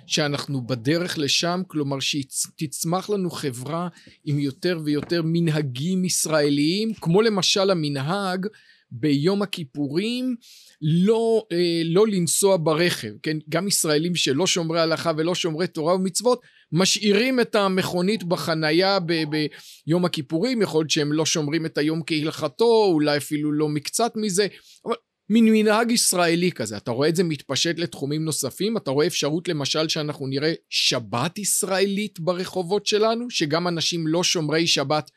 שאנחנו 0.07 0.67
בדרך 0.67 1.17
לשם, 1.17 1.62
כלומר 1.67 1.99
שתצמח 1.99 3.09
לנו 3.09 3.29
חברה 3.29 3.88
עם 4.25 4.39
יותר 4.39 4.79
ויותר 4.86 5.21
מנהגים 5.25 6.05
ישראליים, 6.05 6.93
כמו 6.93 7.21
למשל 7.21 7.69
המנהג 7.69 8.47
ביום 8.91 9.41
הכיפורים 9.41 10.36
לא, 10.81 11.45
אה, 11.51 11.81
לא 11.86 12.07
לנסוע 12.07 12.57
ברכב, 12.57 13.12
כן? 13.23 13.38
גם 13.49 13.67
ישראלים 13.67 14.15
שלא 14.15 14.47
שומרי 14.47 14.79
הלכה 14.79 15.12
ולא 15.17 15.36
שומרי 15.36 15.67
תורה 15.67 15.95
ומצוות 15.95 16.41
משאירים 16.73 17.39
את 17.39 17.55
המכונית 17.55 18.23
בחנייה 18.23 18.99
ביום 18.99 20.05
הכיפורים, 20.05 20.62
יכול 20.62 20.79
להיות 20.79 20.89
שהם 20.89 21.13
לא 21.13 21.25
שומרים 21.25 21.65
את 21.65 21.77
היום 21.77 22.01
כהלכתו, 22.07 22.86
אולי 22.86 23.17
אפילו 23.17 23.51
לא 23.51 23.69
מקצת 23.69 24.12
מזה, 24.15 24.47
אבל 24.86 24.95
מין 25.29 25.45
מנהג 25.51 25.91
ישראלי 25.91 26.51
כזה. 26.51 26.77
אתה 26.77 26.91
רואה 26.91 27.09
את 27.09 27.15
זה 27.15 27.23
מתפשט 27.23 27.79
לתחומים 27.79 28.25
נוספים, 28.25 28.77
אתה 28.77 28.91
רואה 28.91 29.07
אפשרות 29.07 29.47
למשל 29.47 29.88
שאנחנו 29.89 30.27
נראה 30.27 30.53
שבת 30.69 31.38
ישראלית 31.38 32.19
ברחובות 32.19 32.86
שלנו, 32.86 33.29
שגם 33.29 33.67
אנשים 33.67 34.07
לא 34.07 34.23
שומרי 34.23 34.67
שבת 34.67 35.12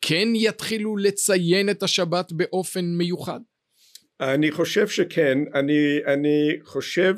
כן 0.00 0.28
יתחילו 0.34 0.96
לציין 0.96 1.70
את 1.70 1.82
השבת 1.82 2.32
באופן 2.32 2.84
מיוחד? 2.84 3.40
אני 4.20 4.50
חושב 4.50 4.88
שכן, 4.88 5.38
אני, 5.54 5.98
אני 6.06 6.48
חושב 6.64 7.14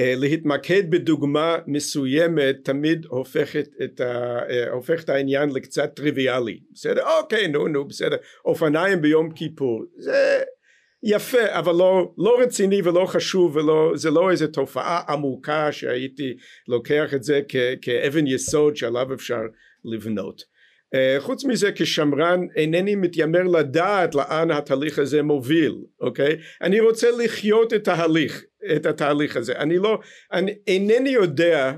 שלהתמקד 0.00 0.90
בדוגמה 0.90 1.56
מסוימת 1.66 2.56
תמיד 2.64 3.06
הופכת 3.08 3.68
את, 3.84 4.00
ה, 4.00 4.40
הופך 4.70 5.04
את 5.04 5.08
העניין 5.08 5.50
לקצת 5.50 5.92
טריוויאלי, 5.94 6.60
בסדר? 6.72 7.02
אוקיי, 7.18 7.48
נו, 7.48 7.68
נו, 7.68 7.84
בסדר, 7.84 8.16
אופניים 8.44 9.02
ביום 9.02 9.30
כיפור, 9.30 9.84
זה 9.96 10.42
יפה, 11.02 11.58
אבל 11.58 11.72
לא, 11.72 12.12
לא 12.18 12.40
רציני 12.40 12.82
ולא 12.84 13.06
חשוב 13.06 13.56
ולא, 13.56 13.92
זה 13.94 14.10
לא 14.10 14.30
איזו 14.30 14.46
תופעה 14.46 15.02
עמוקה 15.08 15.72
שהייתי 15.72 16.36
לוקח 16.68 17.14
את 17.14 17.22
זה 17.22 17.40
כ, 17.48 17.56
כאבן 17.82 18.26
יסוד 18.26 18.76
שעליו 18.76 19.14
אפשר 19.14 19.40
לבנות. 19.84 20.53
אה, 20.94 21.16
חוץ 21.18 21.44
מזה 21.44 21.72
כשמרן 21.72 22.40
אינני 22.56 22.94
מתיימר 22.94 23.42
לדעת 23.42 24.14
לאן 24.14 24.50
התהליך 24.50 24.98
הזה 24.98 25.22
מוביל 25.22 25.74
אוקיי? 26.00 26.36
אני 26.62 26.80
רוצה 26.80 27.10
לחיות 27.24 27.74
את 27.74 27.88
ההליך 27.88 28.44
את 28.76 28.86
התהליך 28.86 29.36
הזה. 29.36 29.52
אני 29.56 29.78
לא 29.78 29.98
אני 30.32 30.54
אינני 30.66 31.10
יודע 31.10 31.72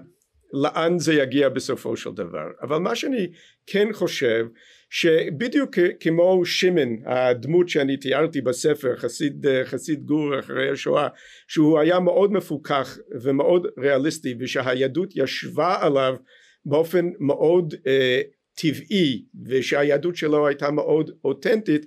לאן 0.52 0.98
זה 0.98 1.14
יגיע 1.14 1.48
בסופו 1.48 1.96
של 1.96 2.10
דבר 2.10 2.46
אבל 2.62 2.78
מה 2.78 2.94
שאני 2.94 3.30
כן 3.66 3.92
חושב 3.92 4.46
שבדיוק 4.90 5.78
כמו 6.00 6.44
שמן 6.44 6.88
הדמות 7.06 7.68
שאני 7.68 7.96
תיארתי 7.96 8.40
בספר 8.40 8.96
חסיד 8.96 9.46
חסיד 9.64 10.04
גור 10.04 10.38
אחרי 10.38 10.70
השואה 10.70 11.08
שהוא 11.48 11.78
היה 11.78 12.00
מאוד 12.00 12.32
מפוכח 12.32 12.98
ומאוד 13.22 13.66
ריאליסטי 13.78 14.34
ושהיהדות 14.40 15.08
ישבה 15.16 15.76
עליו 15.80 16.16
באופן 16.64 17.10
מאוד 17.20 17.74
אה, 17.86 18.20
טבעי 18.56 19.24
ושהיהדות 19.46 20.16
שלו 20.16 20.46
הייתה 20.46 20.70
מאוד 20.70 21.10
אותנטית 21.24 21.86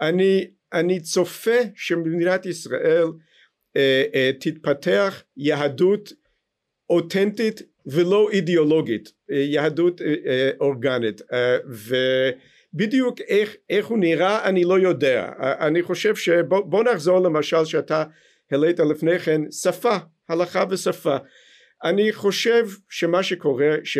אני, 0.00 0.46
אני 0.72 1.00
צופה 1.00 1.56
שבמדינת 1.74 2.46
ישראל 2.46 3.06
אה, 3.76 4.04
אה, 4.14 4.30
תתפתח 4.40 5.22
יהדות 5.36 6.12
אותנטית 6.90 7.62
ולא 7.86 8.28
אידיאולוגית 8.32 9.12
אה, 9.30 9.36
יהדות 9.36 10.02
אה, 10.02 10.14
אה, 10.26 10.50
אורגנית 10.60 11.22
אה, 11.32 11.56
ובדיוק 12.74 13.20
איך, 13.20 13.56
איך 13.70 13.86
הוא 13.86 13.98
נראה 13.98 14.48
אני 14.48 14.64
לא 14.64 14.78
יודע. 14.78 15.32
אה, 15.40 15.66
אני 15.66 15.82
חושב 15.82 16.16
שבוא 16.16 16.84
נחזור 16.84 17.18
למשל 17.18 17.64
שאתה 17.64 18.04
העלית 18.50 18.80
לפני 18.80 19.18
כן 19.18 19.40
שפה 19.50 19.96
הלכה 20.28 20.64
ושפה. 20.70 21.16
אני 21.84 22.12
חושב 22.12 22.66
שמה 22.88 23.22
שקורה 23.22 23.76
ש... 23.84 23.98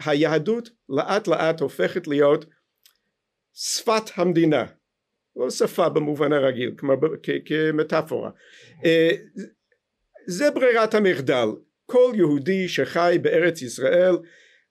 היהדות 0.00 0.70
לאט 0.88 1.28
לאט 1.28 1.60
הופכת 1.60 2.06
להיות 2.06 2.44
שפת 3.54 4.02
המדינה. 4.16 4.64
לא 5.36 5.50
שפה 5.50 5.88
במובן 5.88 6.32
הרגיל 6.32 6.74
כלומר 6.78 6.94
כמטאפורה. 7.44 8.30
אה, 8.84 9.10
זה 10.26 10.50
ברירת 10.50 10.94
המחדל. 10.94 11.48
כל 11.86 12.12
יהודי 12.14 12.68
שחי 12.68 13.18
בארץ 13.22 13.62
ישראל 13.62 14.16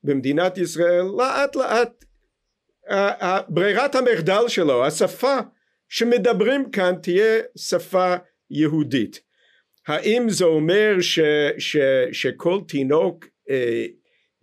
במדינת 0.04 0.58
ישראל 0.58 1.04
לאט 1.18 1.56
לאט 1.56 2.06
ברירת 3.50 3.96
המחדל 3.96 4.48
שלו 4.48 4.86
השפה 4.86 5.38
שמדברים 5.90 6.72
כאן 6.72 6.96
תהיה 7.02 7.42
שפה 7.58 8.16
יהודית. 8.50 9.20
האם 9.88 10.30
זה 10.30 10.46
אומר 10.46 11.02
ש, 11.02 11.20
ש, 11.58 11.78
שכל 12.12 12.60
תינוק 12.68 13.26
אה, 13.50 13.86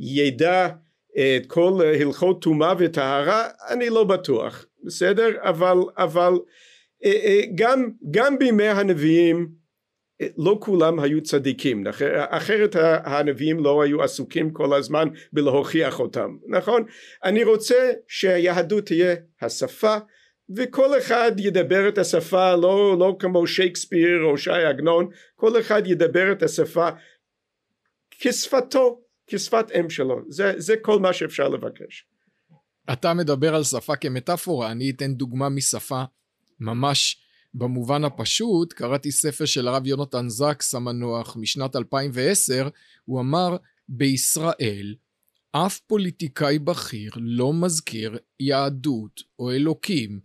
ידע 0.00 0.68
את 1.16 1.46
כל 1.46 1.80
הלכות 2.00 2.42
טומאה 2.42 2.74
וטהרה 2.78 3.48
אני 3.70 3.90
לא 3.90 4.04
בטוח 4.04 4.66
בסדר? 4.84 5.28
אבל 5.40 5.76
אבל 5.98 6.32
אה, 7.04 7.10
אה, 7.10 7.40
גם 7.54 7.90
גם 8.10 8.38
בימי 8.38 8.68
הנביאים 8.68 9.48
אה, 10.20 10.26
לא 10.38 10.58
כולם 10.60 11.00
היו 11.00 11.22
צדיקים 11.22 11.84
אחרת 12.14 12.76
הנביאים 13.04 13.58
לא 13.58 13.82
היו 13.82 14.02
עסוקים 14.02 14.50
כל 14.50 14.74
הזמן 14.74 15.08
בלהוכיח 15.32 16.00
אותם 16.00 16.36
נכון? 16.48 16.84
אני 17.24 17.44
רוצה 17.44 17.90
שהיהדות 18.08 18.86
תהיה 18.86 19.14
השפה 19.40 19.96
וכל 20.56 20.98
אחד 20.98 21.32
ידבר 21.38 21.88
את 21.88 21.98
השפה 21.98 22.56
לא, 22.56 22.96
לא 22.98 23.16
כמו 23.18 23.46
שייקספיר 23.46 24.22
או 24.24 24.38
שי 24.38 24.50
עגנון 24.50 25.08
כל 25.34 25.60
אחד 25.60 25.82
ידבר 25.86 26.32
את 26.32 26.42
השפה 26.42 26.88
כשפתו 28.10 29.00
כשפת 29.30 29.66
אם 29.80 29.90
שלו 29.90 30.20
זה, 30.28 30.52
זה 30.56 30.74
כל 30.82 30.98
מה 30.98 31.12
שאפשר 31.12 31.48
לבקש. 31.48 32.06
אתה 32.92 33.14
מדבר 33.14 33.54
על 33.54 33.64
שפה 33.64 33.96
כמטאפורה 33.96 34.70
אני 34.70 34.90
אתן 34.90 35.14
דוגמה 35.14 35.48
משפה 35.48 36.02
ממש 36.60 37.22
במובן 37.54 38.04
הפשוט 38.04 38.72
קראתי 38.72 39.12
ספר 39.12 39.44
של 39.44 39.68
הרב 39.68 39.86
יונתן 39.86 40.28
זקס 40.28 40.74
המנוח 40.74 41.36
משנת 41.36 41.76
2010 41.76 42.68
הוא 43.04 43.20
אמר 43.20 43.56
בישראל 43.88 44.94
אף 45.52 45.78
פוליטיקאי 45.78 46.58
בכיר 46.58 47.12
לא 47.16 47.52
מזכיר 47.52 48.18
יהדות 48.40 49.20
או 49.38 49.50
אלוקים 49.50 50.20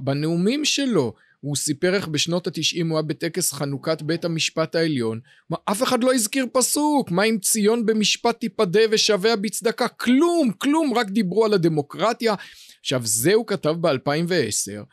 בנאומים 0.00 0.64
שלו 0.64 1.14
הוא 1.40 1.56
סיפר 1.56 1.94
איך 1.94 2.08
בשנות 2.08 2.46
התשעים 2.46 2.88
הוא 2.88 2.98
היה 2.98 3.02
בטקס 3.02 3.52
חנוכת 3.52 4.02
בית 4.02 4.24
המשפט 4.24 4.74
העליון. 4.74 5.20
מה, 5.50 5.56
אף 5.64 5.82
אחד 5.82 6.04
לא 6.04 6.14
הזכיר 6.14 6.46
פסוק, 6.52 7.10
מה 7.10 7.24
אם 7.24 7.38
ציון 7.38 7.86
במשפט 7.86 8.40
תיפדה 8.40 8.80
ושביה 8.90 9.36
בצדקה? 9.36 9.88
כלום, 9.88 10.50
כלום, 10.58 10.94
רק 10.94 11.10
דיברו 11.10 11.44
על 11.44 11.54
הדמוקרטיה. 11.54 12.34
עכשיו 12.80 13.00
זה 13.04 13.34
הוא 13.34 13.46
כתב 13.46 13.74
ב-2010, 13.80 14.84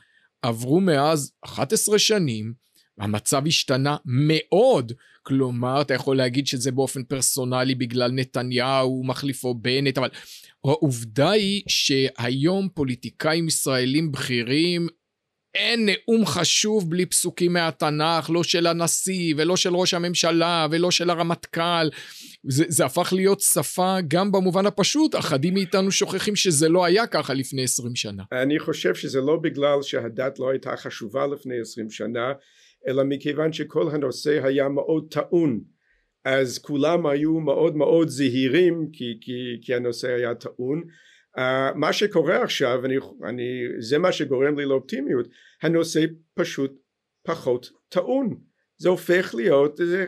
עברו 0.42 0.82
מאז 0.82 1.32
11 1.42 2.00
שנים, 2.00 2.54
המצב 3.00 3.48
השתנה 3.48 3.98
מאוד. 4.06 4.92
כלומר, 5.24 5.82
אתה 5.82 5.94
יכול 5.94 6.18
להגיד 6.18 6.48
שזה 6.48 6.72
באופן 6.72 7.04
פרסונלי 7.04 7.76
בגלל 7.76 8.12
נתניהו, 8.12 9.04
מחליפו 9.04 9.54
בנט, 9.54 9.98
אבל 9.98 10.10
העובדה 10.66 11.32
היא 11.32 11.64
שהיום 11.68 12.70
פוליטיקאים 12.74 13.48
ישראלים 13.48 14.12
בכירים 14.12 14.88
אין 15.56 15.90
נאום 15.90 16.26
חשוב 16.26 16.90
בלי 16.90 17.06
פסוקים 17.06 17.54
מהתנ"ך, 17.54 18.30
לא 18.30 18.44
של 18.44 18.68
הנשיא 18.68 19.34
ולא 19.38 19.56
של 19.56 19.76
ראש 19.76 19.94
הממשלה 19.94 20.68
ולא 20.72 20.92
של 20.92 21.10
הרמטכ"ל. 21.10 21.90
זה, 22.44 22.64
זה 22.68 22.86
הפך 22.86 23.14
להיות 23.16 23.42
שפה 23.42 23.96
גם 24.08 24.32
במובן 24.32 24.66
הפשוט, 24.66 25.16
אחדים 25.16 25.54
מאיתנו 25.54 25.92
שוכחים 25.92 26.36
שזה 26.36 26.70
לא 26.70 26.86
היה 26.86 27.08
ככה 27.08 27.34
לפני 27.34 27.64
עשרים 27.64 27.96
שנה. 27.96 28.24
אני 28.32 28.60
חושב 28.60 28.96
שזה 28.96 29.22
לא 29.22 29.38
בגלל 29.38 29.82
שהדת 29.82 30.40
לא 30.40 30.50
הייתה 30.50 30.78
חשובה 30.78 31.28
לפני 31.28 31.60
עשרים 31.62 31.90
שנה, 31.90 32.34
אלא 32.88 33.04
מכיוון 33.04 33.54
שכל 33.54 33.90
הנושא 33.92 34.40
היה 34.44 34.70
מאוד 34.70 35.08
טעון. 35.12 35.60
אז 36.26 36.60
כולם 36.60 37.06
היו 37.06 37.40
מאוד 37.40 37.76
מאוד 37.76 38.08
זהירים 38.08 38.90
כי, 38.94 39.18
כי, 39.22 39.60
כי 39.62 39.76
הנושא 39.76 40.08
היה 40.08 40.36
טעון. 40.36 40.84
Uh, 41.38 41.42
מה 41.76 41.94
שקורה 41.94 42.44
עכשיו, 42.44 42.86
אני, 42.86 42.96
אני, 43.24 43.64
זה 43.80 43.98
מה 43.98 44.12
שגורם 44.12 44.60
לי 44.60 44.66
לאופטימיות, 44.66 45.28
הנושא 45.62 46.06
פשוט 46.34 46.72
פחות 47.24 47.72
טעון, 47.90 48.40
זה 48.78 48.90
הופך 48.90 49.36
להיות 49.36 49.78
זה, 49.78 50.06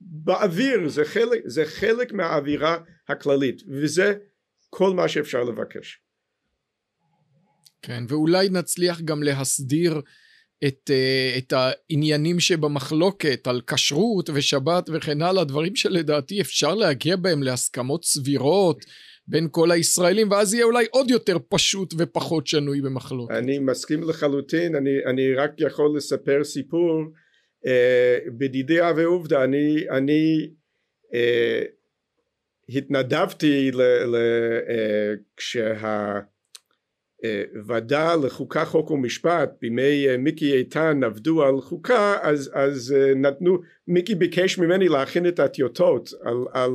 באוויר, 0.00 0.88
זה 0.88 1.04
חלק, 1.04 1.42
זה 1.44 1.64
חלק 1.64 2.12
מהאווירה 2.12 2.78
הכללית, 3.08 3.62
וזה 3.68 4.14
כל 4.70 4.94
מה 4.94 5.08
שאפשר 5.08 5.44
לבקש. 5.44 6.02
כן, 7.82 8.04
ואולי 8.08 8.48
נצליח 8.48 9.00
גם 9.00 9.22
להסדיר 9.22 10.00
את, 10.66 10.90
uh, 10.90 11.38
את 11.38 11.52
העניינים 11.52 12.40
שבמחלוקת 12.40 13.46
על 13.46 13.60
כשרות 13.66 14.30
ושבת 14.34 14.90
וכן 14.92 15.22
הלאה, 15.22 15.44
דברים 15.44 15.76
שלדעתי 15.76 16.40
אפשר 16.40 16.74
להגיע 16.74 17.16
בהם 17.16 17.42
להסכמות 17.42 18.04
סבירות. 18.04 18.84
בין 19.30 19.48
כל 19.50 19.70
הישראלים 19.70 20.30
ואז 20.30 20.54
יהיה 20.54 20.64
אולי 20.64 20.86
עוד 20.90 21.10
יותר 21.10 21.36
פשוט 21.48 21.94
ופחות 21.98 22.46
שנוי 22.46 22.80
במחלוקת. 22.80 23.34
אני 23.34 23.58
מסכים 23.58 24.02
לחלוטין 24.02 24.76
אני, 24.76 24.90
אני 25.06 25.34
רק 25.34 25.50
יכול 25.58 25.96
לספר 25.96 26.44
סיפור 26.44 27.04
אה, 27.66 28.18
בדידי 28.38 28.80
ועובדה 28.96 29.44
אני, 29.44 29.90
אני 29.90 30.50
אה, 31.14 31.62
התנדבתי 32.68 33.70
ל, 33.70 33.82
ל, 33.82 34.16
אה, 34.68 35.14
כשה 35.36 36.20
ועדה 37.66 38.16
לחוקה 38.16 38.64
חוק 38.64 38.90
ומשפט 38.90 39.50
בימי 39.60 40.16
מיקי 40.18 40.52
איתן 40.54 41.04
עבדו 41.04 41.42
על 41.42 41.60
חוקה 41.60 42.18
אז, 42.22 42.50
אז 42.54 42.94
נתנו 43.16 43.58
מיקי 43.88 44.14
ביקש 44.14 44.58
ממני 44.58 44.88
להכין 44.88 45.28
את 45.28 45.40
הטיוטות 45.40 46.10
על, 46.22 46.36
על 46.52 46.72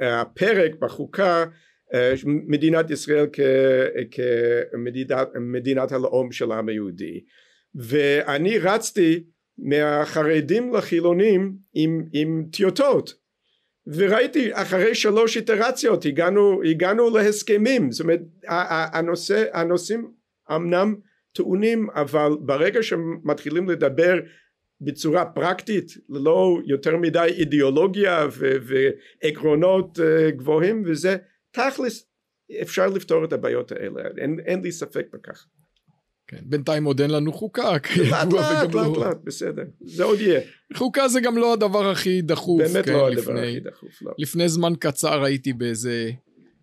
הפרק 0.00 0.74
בחוקה 0.74 1.44
מדינת 2.24 2.90
ישראל 2.90 3.26
כמדינת 5.34 5.92
הלאום 5.92 6.32
של 6.32 6.52
העם 6.52 6.68
היהודי. 6.68 7.20
ואני 7.74 8.58
רצתי 8.58 9.24
מהחרדים 9.58 10.74
לחילונים 10.74 11.56
עם, 11.74 12.04
עם 12.12 12.44
טיוטות 12.52 13.14
וראיתי 13.96 14.50
אחרי 14.52 14.94
שלוש 14.94 15.36
איטרציות 15.36 16.04
הגענו, 16.04 16.62
הגענו 16.62 17.10
להסכמים. 17.16 17.92
זאת 17.92 18.00
אומרת 18.00 18.20
הנושא, 18.92 19.44
הנושאים 19.52 20.12
אמנם 20.56 20.94
טעונים 21.34 21.90
אבל 21.90 22.30
ברגע 22.40 22.82
שמתחילים 22.82 23.68
לדבר 23.68 24.14
בצורה 24.80 25.24
פרקטית 25.24 25.92
ללא 26.08 26.58
יותר 26.66 26.96
מדי 26.96 27.28
אידיאולוגיה 27.38 28.26
ו- 28.32 28.56
ועקרונות 28.62 29.98
uh, 29.98 30.30
גבוהים 30.30 30.82
וזה 30.86 31.16
תכלס 31.50 32.08
אפשר 32.62 32.86
לפתור 32.86 33.24
את 33.24 33.32
הבעיות 33.32 33.72
האלה. 33.72 34.02
אין, 34.18 34.40
אין 34.46 34.62
לי 34.62 34.72
ספק 34.72 35.06
בכך 35.12 35.46
כן, 36.28 36.38
בינתיים 36.42 36.84
עוד 36.84 37.00
אין 37.00 37.10
לנו 37.10 37.32
חוקה, 37.32 37.72
לאט 37.72 38.32
לאט, 38.32 38.32
לאט 38.32 38.74
לא... 38.74 39.06
לאט, 39.06 39.16
בסדר, 39.24 39.62
זה 39.80 40.04
עוד 40.04 40.20
יהיה. 40.20 40.40
חוקה 40.74 41.08
זה 41.08 41.20
גם 41.20 41.38
לא 41.38 41.52
הדבר 41.52 41.90
הכי 41.90 42.22
דחוף. 42.22 42.62
באמת 42.62 42.84
כן, 42.84 42.92
לא 42.92 43.08
הדבר 43.08 43.38
הכי 43.38 43.60
דחוף, 43.60 44.02
לא. 44.02 44.12
לפני 44.18 44.48
זמן 44.48 44.72
קצר 44.78 45.24
הייתי 45.24 45.52
באיזה 45.52 46.10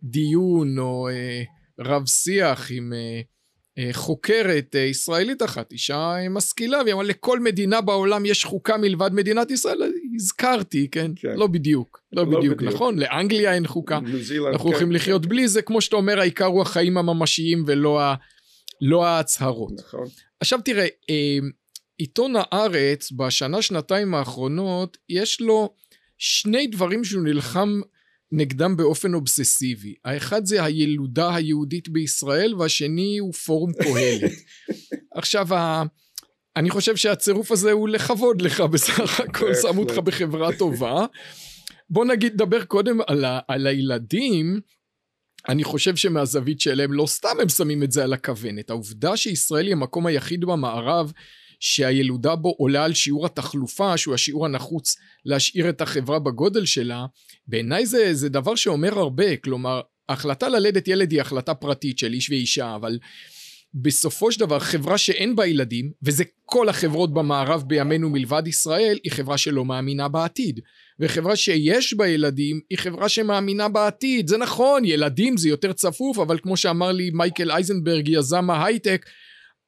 דיון 0.03 0.79
או 0.79 1.09
אה, 1.09 1.43
רב 1.79 2.05
שיח 2.07 2.71
עם 2.71 2.93
אה, 2.93 3.21
אה, 3.77 3.89
חוקרת 3.93 4.75
אה, 4.75 4.79
ישראלית 4.79 5.43
אחת, 5.43 5.71
אישה 5.71 6.15
אה, 6.15 6.29
משכילה, 6.29 6.81
והיא 6.83 6.93
אמרה 6.93 7.03
לכל 7.03 7.39
מדינה 7.39 7.81
בעולם 7.81 8.25
יש 8.25 8.45
חוקה 8.45 8.77
מלבד 8.77 9.09
מדינת 9.13 9.51
ישראל, 9.51 9.77
הזכרתי, 10.15 10.87
כן? 10.91 11.11
כן. 11.15 11.35
לא 11.35 11.47
בדיוק, 11.47 12.01
לא, 12.13 12.23
לא 12.23 12.37
בדיוק, 12.37 12.57
בדיוק, 12.57 12.73
נכון? 12.73 12.99
לאנגליה 12.99 13.53
אין 13.53 13.67
חוקה. 13.67 13.97
אנחנו 13.97 14.59
כן, 14.59 14.67
הולכים 14.67 14.87
כן. 14.87 14.93
לחיות 14.93 15.25
בלי 15.25 15.47
זה, 15.47 15.61
כמו 15.61 15.81
שאתה 15.81 15.95
אומר, 15.95 16.19
העיקר 16.19 16.45
הוא 16.45 16.61
החיים 16.61 16.97
הממשיים 16.97 17.63
ולא 17.67 18.01
ה... 18.01 18.15
לא 18.85 19.05
ההצהרות. 19.05 19.71
נכון. 19.79 20.07
עכשיו 20.39 20.59
תראה, 20.65 20.87
אה, 21.09 21.37
עיתון 21.97 22.33
הארץ 22.37 23.11
בשנה 23.11 23.61
שנתיים 23.61 24.15
האחרונות 24.15 24.97
יש 25.09 25.41
לו 25.41 25.73
שני 26.17 26.67
דברים 26.67 27.03
שהוא 27.03 27.23
נלחם 27.23 27.81
נגדם 28.31 28.77
באופן 28.77 29.13
אובססיבי. 29.13 29.95
האחד 30.05 30.45
זה 30.45 30.63
הילודה 30.63 31.35
היהודית 31.35 31.89
בישראל 31.89 32.55
והשני 32.55 33.17
הוא 33.17 33.33
פורום 33.33 33.73
קהלת. 33.73 34.31
עכשיו 35.17 35.47
אני 36.55 36.69
חושב 36.69 36.95
שהצירוף 36.95 37.51
הזה 37.51 37.71
הוא 37.71 37.89
לכבוד 37.89 38.41
לך 38.41 38.61
בסך 38.61 39.19
הכל 39.19 39.53
שמו 39.61 39.81
אותך 39.81 39.97
בחברה 39.97 40.57
טובה. 40.57 41.05
בוא 41.89 42.05
נגיד 42.05 42.37
דבר 42.37 42.63
קודם 42.65 42.97
על, 43.07 43.25
ה, 43.25 43.39
על 43.47 43.67
הילדים 43.67 44.59
אני 45.49 45.63
חושב 45.63 45.95
שמהזווית 45.95 46.59
שלהם 46.59 46.93
לא 46.93 47.05
סתם 47.07 47.37
הם 47.41 47.49
שמים 47.49 47.83
את 47.83 47.91
זה 47.91 48.03
על 48.03 48.13
הכוונת. 48.13 48.69
העובדה 48.69 49.17
שישראל 49.17 49.65
היא 49.65 49.73
המקום 49.73 50.05
היחיד 50.05 50.45
במערב 50.45 51.11
שהילודה 51.59 52.35
בו 52.35 52.55
עולה 52.57 52.83
על 52.83 52.93
שיעור 52.93 53.25
התחלופה, 53.25 53.97
שהוא 53.97 54.13
השיעור 54.13 54.45
הנחוץ 54.45 54.95
להשאיר 55.25 55.69
את 55.69 55.81
החברה 55.81 56.19
בגודל 56.19 56.65
שלה, 56.65 57.05
בעיניי 57.47 57.85
זה, 57.85 58.13
זה 58.13 58.29
דבר 58.29 58.55
שאומר 58.55 58.99
הרבה. 58.99 59.37
כלומר, 59.37 59.81
ההחלטה 60.09 60.49
ללדת 60.49 60.87
ילד 60.87 61.11
היא 61.11 61.21
החלטה 61.21 61.53
פרטית 61.53 61.99
של 61.99 62.13
איש 62.13 62.29
ואישה, 62.29 62.75
אבל 62.75 62.99
בסופו 63.75 64.31
של 64.31 64.39
דבר 64.39 64.59
חברה 64.59 64.97
שאין 64.97 65.35
בה 65.35 65.45
ילדים, 65.45 65.91
וזה 66.03 66.23
כל 66.45 66.69
החברות 66.69 67.13
במערב 67.13 67.63
בימינו 67.67 68.09
מלבד 68.09 68.47
ישראל, 68.47 68.99
היא 69.03 69.11
חברה 69.11 69.37
שלא 69.37 69.65
מאמינה 69.65 70.07
בעתיד. 70.07 70.59
וחברה 70.99 71.35
שיש 71.35 71.93
בה 71.93 72.07
ילדים 72.07 72.59
היא 72.69 72.77
חברה 72.77 73.09
שמאמינה 73.09 73.69
בעתיד. 73.69 74.27
זה 74.27 74.37
נכון, 74.37 74.85
ילדים 74.85 75.37
זה 75.37 75.49
יותר 75.49 75.73
צפוף, 75.73 76.19
אבל 76.19 76.39
כמו 76.39 76.57
שאמר 76.57 76.91
לי 76.91 77.09
מייקל 77.13 77.51
אייזנברג, 77.51 78.07
יזם 78.07 78.49
ההייטק, 78.49 79.05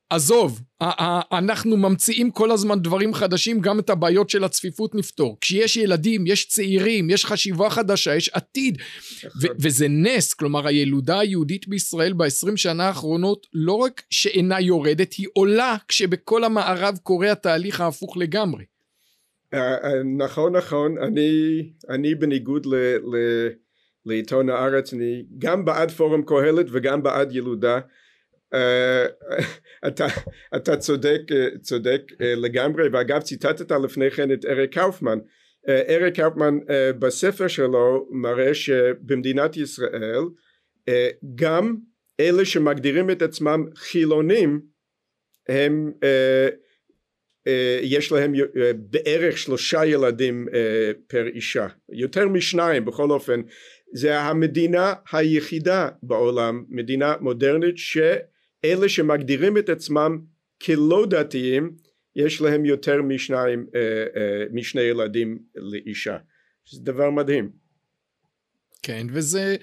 עזוב, 0.10 0.62
אנחנו 1.32 1.78
ממציאים 1.78 2.32
כל 2.32 2.52
הזמן 2.52 2.80
דברים 2.80 3.14
חדשים, 3.14 3.60
גם 3.60 3.80
את 3.80 3.90
הבעיות 3.90 4.30
של 4.30 4.44
הצפיפות 4.44 4.96
נפתור. 4.96 5.38
כשיש 5.42 5.78
ילדים, 5.78 6.28
יש 6.28 6.48
צעירים, 6.48 7.10
יש 7.10 7.26
חשיבה 7.26 7.70
חדשה, 7.70 8.16
יש 8.16 8.30
עתיד. 8.30 8.78
נכון. 9.24 9.52
וזה 9.60 9.88
נס, 9.88 10.34
כלומר 10.34 10.68
הילודה 10.68 11.20
היהודית 11.20 11.68
בישראל 11.68 12.14
בעשרים 12.14 12.58
שנה 12.58 12.88
האחרונות 12.88 13.48
לא 13.54 13.74
רק 13.74 14.02
שאינה 14.10 14.62
יורדת, 14.62 15.14
היא 15.14 15.28
עולה 15.34 15.76
כשבכל 15.88 16.44
המערב 16.44 16.98
קורה 17.04 17.32
התהליך 17.32 17.82
ההפוך 17.82 18.18
לגמרי. 18.18 18.66
אה, 19.54 20.04
נכון 20.18 20.56
נכון 20.56 20.98
אני 20.98 21.30
אני 21.90 22.16
בניגוד 22.16 22.66
ל, 22.66 22.76
ל, 22.76 23.16
לעיתון 24.06 24.50
הארץ 24.50 24.94
אני 24.94 25.24
גם 25.38 25.66
בעד 25.66 25.92
פורום 25.92 26.22
קהלת 26.26 26.66
וגם 26.72 27.04
בעד 27.04 27.36
ילודה 27.36 27.80
אתה, 29.88 30.08
אתה 30.56 30.78
צודק 30.78 31.22
צודק 31.62 32.02
uh, 32.12 32.16
לגמרי 32.22 32.90
ואגב 32.90 33.22
ציטטת 33.22 33.72
לפני 33.72 34.12
כן 34.12 34.32
את 34.32 34.46
אריק 34.46 34.74
קאופמן. 34.74 35.20
אריק 35.90 36.16
קאופמן 36.16 36.58
בספר 37.00 37.48
שלו 37.48 38.08
מראה 38.12 38.54
שבמדינת 38.54 39.58
ישראל 39.58 40.24
גם 41.36 41.76
אלה 42.20 42.46
שמגדירים 42.46 43.10
את 43.12 43.22
עצמם 43.22 43.66
חילונים 43.76 44.62
הם 45.50 45.92
אה, 47.48 47.80
יש 47.82 48.12
להם 48.12 48.34
אה, 48.36 48.72
בערך 48.76 49.38
שלושה 49.38 49.86
ילדים 49.86 50.48
אה, 50.54 50.92
פר 51.08 51.28
אישה. 51.28 51.68
יותר 51.92 52.28
משניים 52.28 52.86
בכל 52.86 53.12
אופן. 53.12 53.42
זה 53.94 54.20
המדינה 54.20 54.94
היחידה 55.12 55.90
בעולם 56.04 56.64
מדינה 56.70 57.16
מודרנית 57.22 57.78
שאלה 58.62 58.90
שמגדירים 58.90 59.58
את 59.58 59.70
עצמם 59.70 60.20
כלא 60.62 61.06
דתיים 61.10 61.76
יש 62.16 62.42
להם 62.42 62.66
יותר 62.66 63.02
משניים 63.02 63.68
משני 64.54 64.82
ילדים 64.82 65.40
לאישה. 65.56 66.18
זה 66.72 66.82
דבר 66.82 67.10
מדהים. 67.10 67.52
כן 68.84 69.08
וזה 69.10 69.56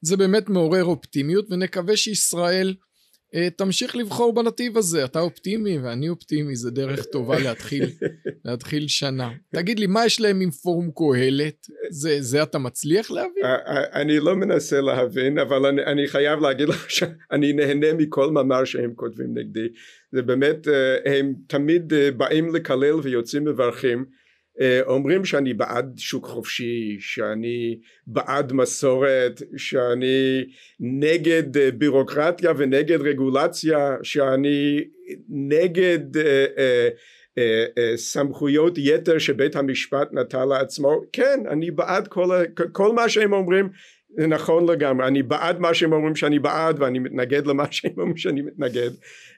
זה 0.00 0.16
באמת 0.16 0.48
מעורר 0.48 0.84
אופטימיות 0.84 1.46
ונקווה 1.50 1.96
שישראל 1.96 2.68
אה, 2.68 2.85
תמשיך 3.56 3.96
לבחור 3.96 4.34
בנתיב 4.34 4.76
הזה, 4.76 5.04
אתה 5.04 5.20
אופטימי 5.20 5.78
ואני 5.78 6.08
אופטימי, 6.08 6.56
זה 6.56 6.70
דרך 6.70 7.04
טובה 7.04 7.38
להתחיל, 7.38 7.84
להתחיל 8.44 8.88
שנה. 8.88 9.30
תגיד 9.54 9.78
לי, 9.78 9.86
מה 9.86 10.06
יש 10.06 10.20
להם 10.20 10.40
עם 10.40 10.50
פורום 10.50 10.90
קהלת? 10.96 11.66
זה, 11.90 12.16
זה 12.20 12.42
אתה 12.42 12.58
מצליח 12.58 13.10
להבין? 13.10 13.44
אה, 13.44 13.54
אה, 13.54 14.00
אני 14.00 14.20
לא 14.20 14.36
מנסה 14.36 14.80
להבין, 14.80 15.38
אבל 15.38 15.66
אני, 15.66 15.84
אני 15.84 16.06
חייב 16.06 16.40
להגיד 16.40 16.68
לך 16.68 16.90
שאני 16.90 17.52
נהנה 17.52 17.92
מכל 17.92 18.30
מאמר 18.30 18.64
שהם 18.64 18.92
כותבים 18.94 19.38
נגדי. 19.38 19.66
זה 20.12 20.22
באמת, 20.22 20.68
הם 21.04 21.34
תמיד 21.46 21.92
באים 22.16 22.54
לקלל 22.54 22.94
ויוצאים 23.02 23.44
מברכים. 23.44 24.04
אה, 24.60 24.80
אומרים 24.86 25.24
שאני 25.24 25.54
בעד 25.54 25.94
שוק 25.96 26.26
חופשי, 26.26 26.96
שאני 27.00 27.78
בעד 28.06 28.52
מסורת, 28.52 29.42
שאני 29.56 30.44
נגד 30.80 31.56
אה, 31.56 31.70
בירוקרטיה 31.70 32.52
ונגד 32.56 33.00
רגולציה, 33.00 33.96
שאני 34.02 34.84
נגד 35.28 36.16
אה, 36.16 36.88
סמכויות 37.96 38.78
יתר 38.78 39.18
שבית 39.18 39.56
המשפט 39.56 40.08
נטל 40.12 40.44
לעצמו, 40.44 41.00
כן 41.12 41.40
אני 41.50 41.70
בעד 41.70 42.08
כל, 42.08 42.28
כל 42.72 42.92
מה 42.92 43.08
שהם 43.08 43.32
אומרים 43.32 43.68
זה 44.18 44.26
נכון 44.26 44.70
לגמרי, 44.70 45.06
אני 45.06 45.22
בעד 45.22 45.58
מה 45.58 45.74
שהם 45.74 45.92
אומרים 45.92 46.16
שאני 46.16 46.38
בעד 46.38 46.82
ואני 46.82 46.98
מתנגד 46.98 47.46
למה 47.46 47.64
שהם 47.70 47.92
אומרים 47.98 48.16
שאני 48.16 48.42
מתנגד, 48.42 48.90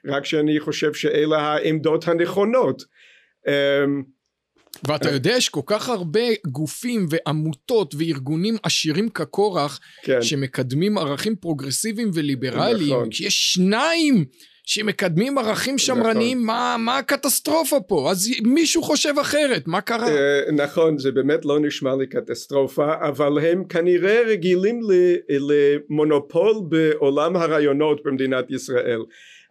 רק 0.05 0.25
שאני 0.25 0.59
חושב 0.59 0.93
שאלה 0.93 1.39
העמדות 1.39 2.07
הנכונות. 2.07 2.83
Um, 3.47 4.18
ואתה 4.87 5.09
יודע, 5.09 5.31
יש 5.31 5.49
כל 5.49 5.61
כך 5.65 5.89
הרבה 5.89 6.19
גופים 6.47 7.07
ועמותות 7.09 7.95
וארגונים 7.97 8.57
עשירים 8.63 9.09
כקורח, 9.09 9.79
כן. 10.03 10.21
שמקדמים 10.21 10.97
ערכים 10.97 11.35
פרוגרסיביים 11.35 12.11
וליברליים, 12.13 12.93
נכון. 12.93 13.09
כשיש 13.09 13.53
שניים 13.53 14.25
שמקדמים 14.69 15.37
ערכים 15.37 15.77
שמרניים, 15.77 16.37
נכון. 16.37 16.47
מה, 16.47 16.75
מה 16.79 16.97
הקטסטרופה 16.97 17.79
פה? 17.87 18.11
אז 18.11 18.29
מישהו 18.43 18.83
חושב 18.83 19.13
אחרת, 19.21 19.67
מה 19.67 19.81
קרה? 19.81 20.07
Uh, 20.07 20.51
נכון, 20.51 20.97
זה 20.97 21.11
באמת 21.11 21.45
לא 21.45 21.59
נשמע 21.59 21.95
לי 21.95 22.07
קטסטרופה, 22.07 22.93
אבל 23.07 23.39
הם 23.39 23.63
כנראה 23.63 24.21
רגילים 24.27 24.79
למונופול 25.29 26.53
בעולם 26.69 27.35
הרעיונות 27.35 28.01
במדינת 28.05 28.51
ישראל. 28.51 29.01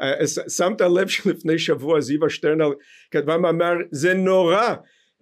Uh, 0.02 0.50
שמת 0.50 0.80
לב 0.80 1.08
שלפני 1.08 1.58
שבוע 1.58 2.00
זיווה 2.00 2.30
שטרנל 2.30 2.70
כתבה 3.10 3.36
מאמר, 3.38 3.74
זה 3.90 4.14
נורא 4.14 4.74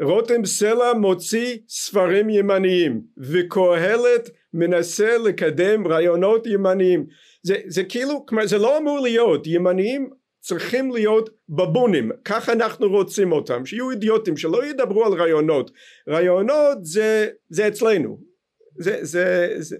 רותם 0.03 0.45
סלע 0.45 0.93
מוציא 0.95 1.59
ספרים 1.69 2.31
ימניים 2.31 3.03
וקהלת 3.19 4.31
מנסה 4.55 5.19
לקדם 5.19 5.87
רעיונות 5.87 6.47
ימניים. 6.47 7.07
זה, 7.43 7.57
זה 7.67 7.85
כאילו, 7.85 8.27
כלומר 8.27 8.47
זה 8.47 8.59
לא 8.59 8.79
אמור 8.79 9.01
להיות, 9.01 9.47
ימניים 9.47 10.11
צריכים 10.41 10.91
להיות 10.91 11.31
בבונים, 11.49 12.11
ככה 12.25 12.53
אנחנו 12.53 12.89
רוצים 12.89 13.33
אותם, 13.33 13.67
שיהיו 13.67 13.91
אידיוטים, 13.91 14.37
שלא 14.37 14.67
ידברו 14.67 15.05
על 15.05 15.13
רעיונות, 15.13 15.71
רעיונות 16.09 16.79
זה, 16.85 17.29
זה 17.49 17.69
אצלנו, 17.69 18.21
זה, 18.79 18.99
זה, 19.05 19.55
זה 19.59 19.77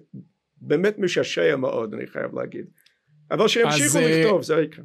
באמת 0.57 0.99
משעשע 0.99 1.57
מאוד 1.57 1.95
אני 1.95 2.07
חייב 2.07 2.35
להגיד, 2.35 2.67
אבל 3.31 3.49
שימשיכו 3.49 3.99
אה, 3.99 4.21
לכתוב 4.21 4.43
זה 4.43 4.55
יקרה. 4.55 4.85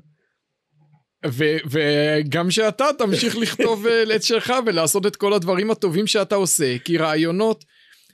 וגם 1.70 2.52
שאתה 2.52 2.86
תמשיך 2.98 3.38
לכתוב 3.38 3.88
אה, 3.88 4.16
את 4.16 4.24
שלך 4.24 4.54
ולעשות 4.66 5.06
את 5.06 5.16
כל 5.16 5.34
הדברים 5.34 5.72
הטובים 5.72 6.08
שאתה 6.08 6.36
עושה, 6.36 6.78
כי 6.86 6.98
רעיונות 6.98 7.66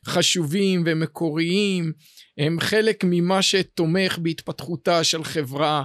חשובים 0.05 0.83
ומקוריים 0.85 1.91
הם 2.37 2.59
חלק 2.59 3.03
ממה 3.03 3.41
שתומך 3.41 4.17
בהתפתחותה 4.21 5.03
של 5.03 5.23
חברה 5.23 5.83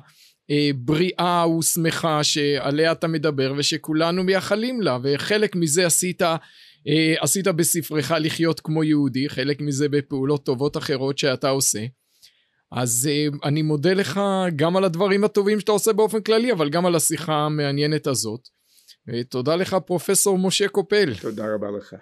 אה, 0.50 0.70
בריאה 0.74 1.48
ושמחה 1.58 2.24
שעליה 2.24 2.92
אתה 2.92 3.08
מדבר 3.08 3.54
ושכולנו 3.56 4.24
מייחלים 4.24 4.80
לה 4.80 4.98
וחלק 5.02 5.56
מזה 5.56 5.87
עשית 5.87 6.22
אה, 6.22 7.14
עשית 7.20 7.48
בספרך 7.48 8.12
לחיות 8.20 8.61
כמו 8.61 8.85
יהודי 8.85 9.28
חלק 9.28 9.61
מזה 9.61 9.88
בפעולות 9.88 10.44
טובות 10.44 10.76
אחרות 10.76 11.18
שאתה 11.18 11.48
עושה 11.48 11.85
אז 12.72 13.08
אה, 13.11 13.26
אני 13.44 13.62
מודה 13.62 13.94
לך 13.94 14.20
גם 14.56 14.76
על 14.76 14.85
הדברים 14.85 15.24
הטובים 15.24 15.61
שאתה 15.61 15.72
עושה 15.72 15.92
באופן 15.92 16.20
כללי 16.20 16.52
אבל 16.52 16.70
גם 16.70 16.87
על 16.87 16.94
השיחה 16.94 17.35
המעניינת 17.35 18.06
הזאת. 18.06 18.40
תודה 19.28 19.56
לך 19.56 19.76
פרופסור 19.87 20.38
משה 20.38 20.68
קופל. 20.68 21.14
תודה 21.20 21.54
רבה 21.54 21.66
לך 21.70 21.94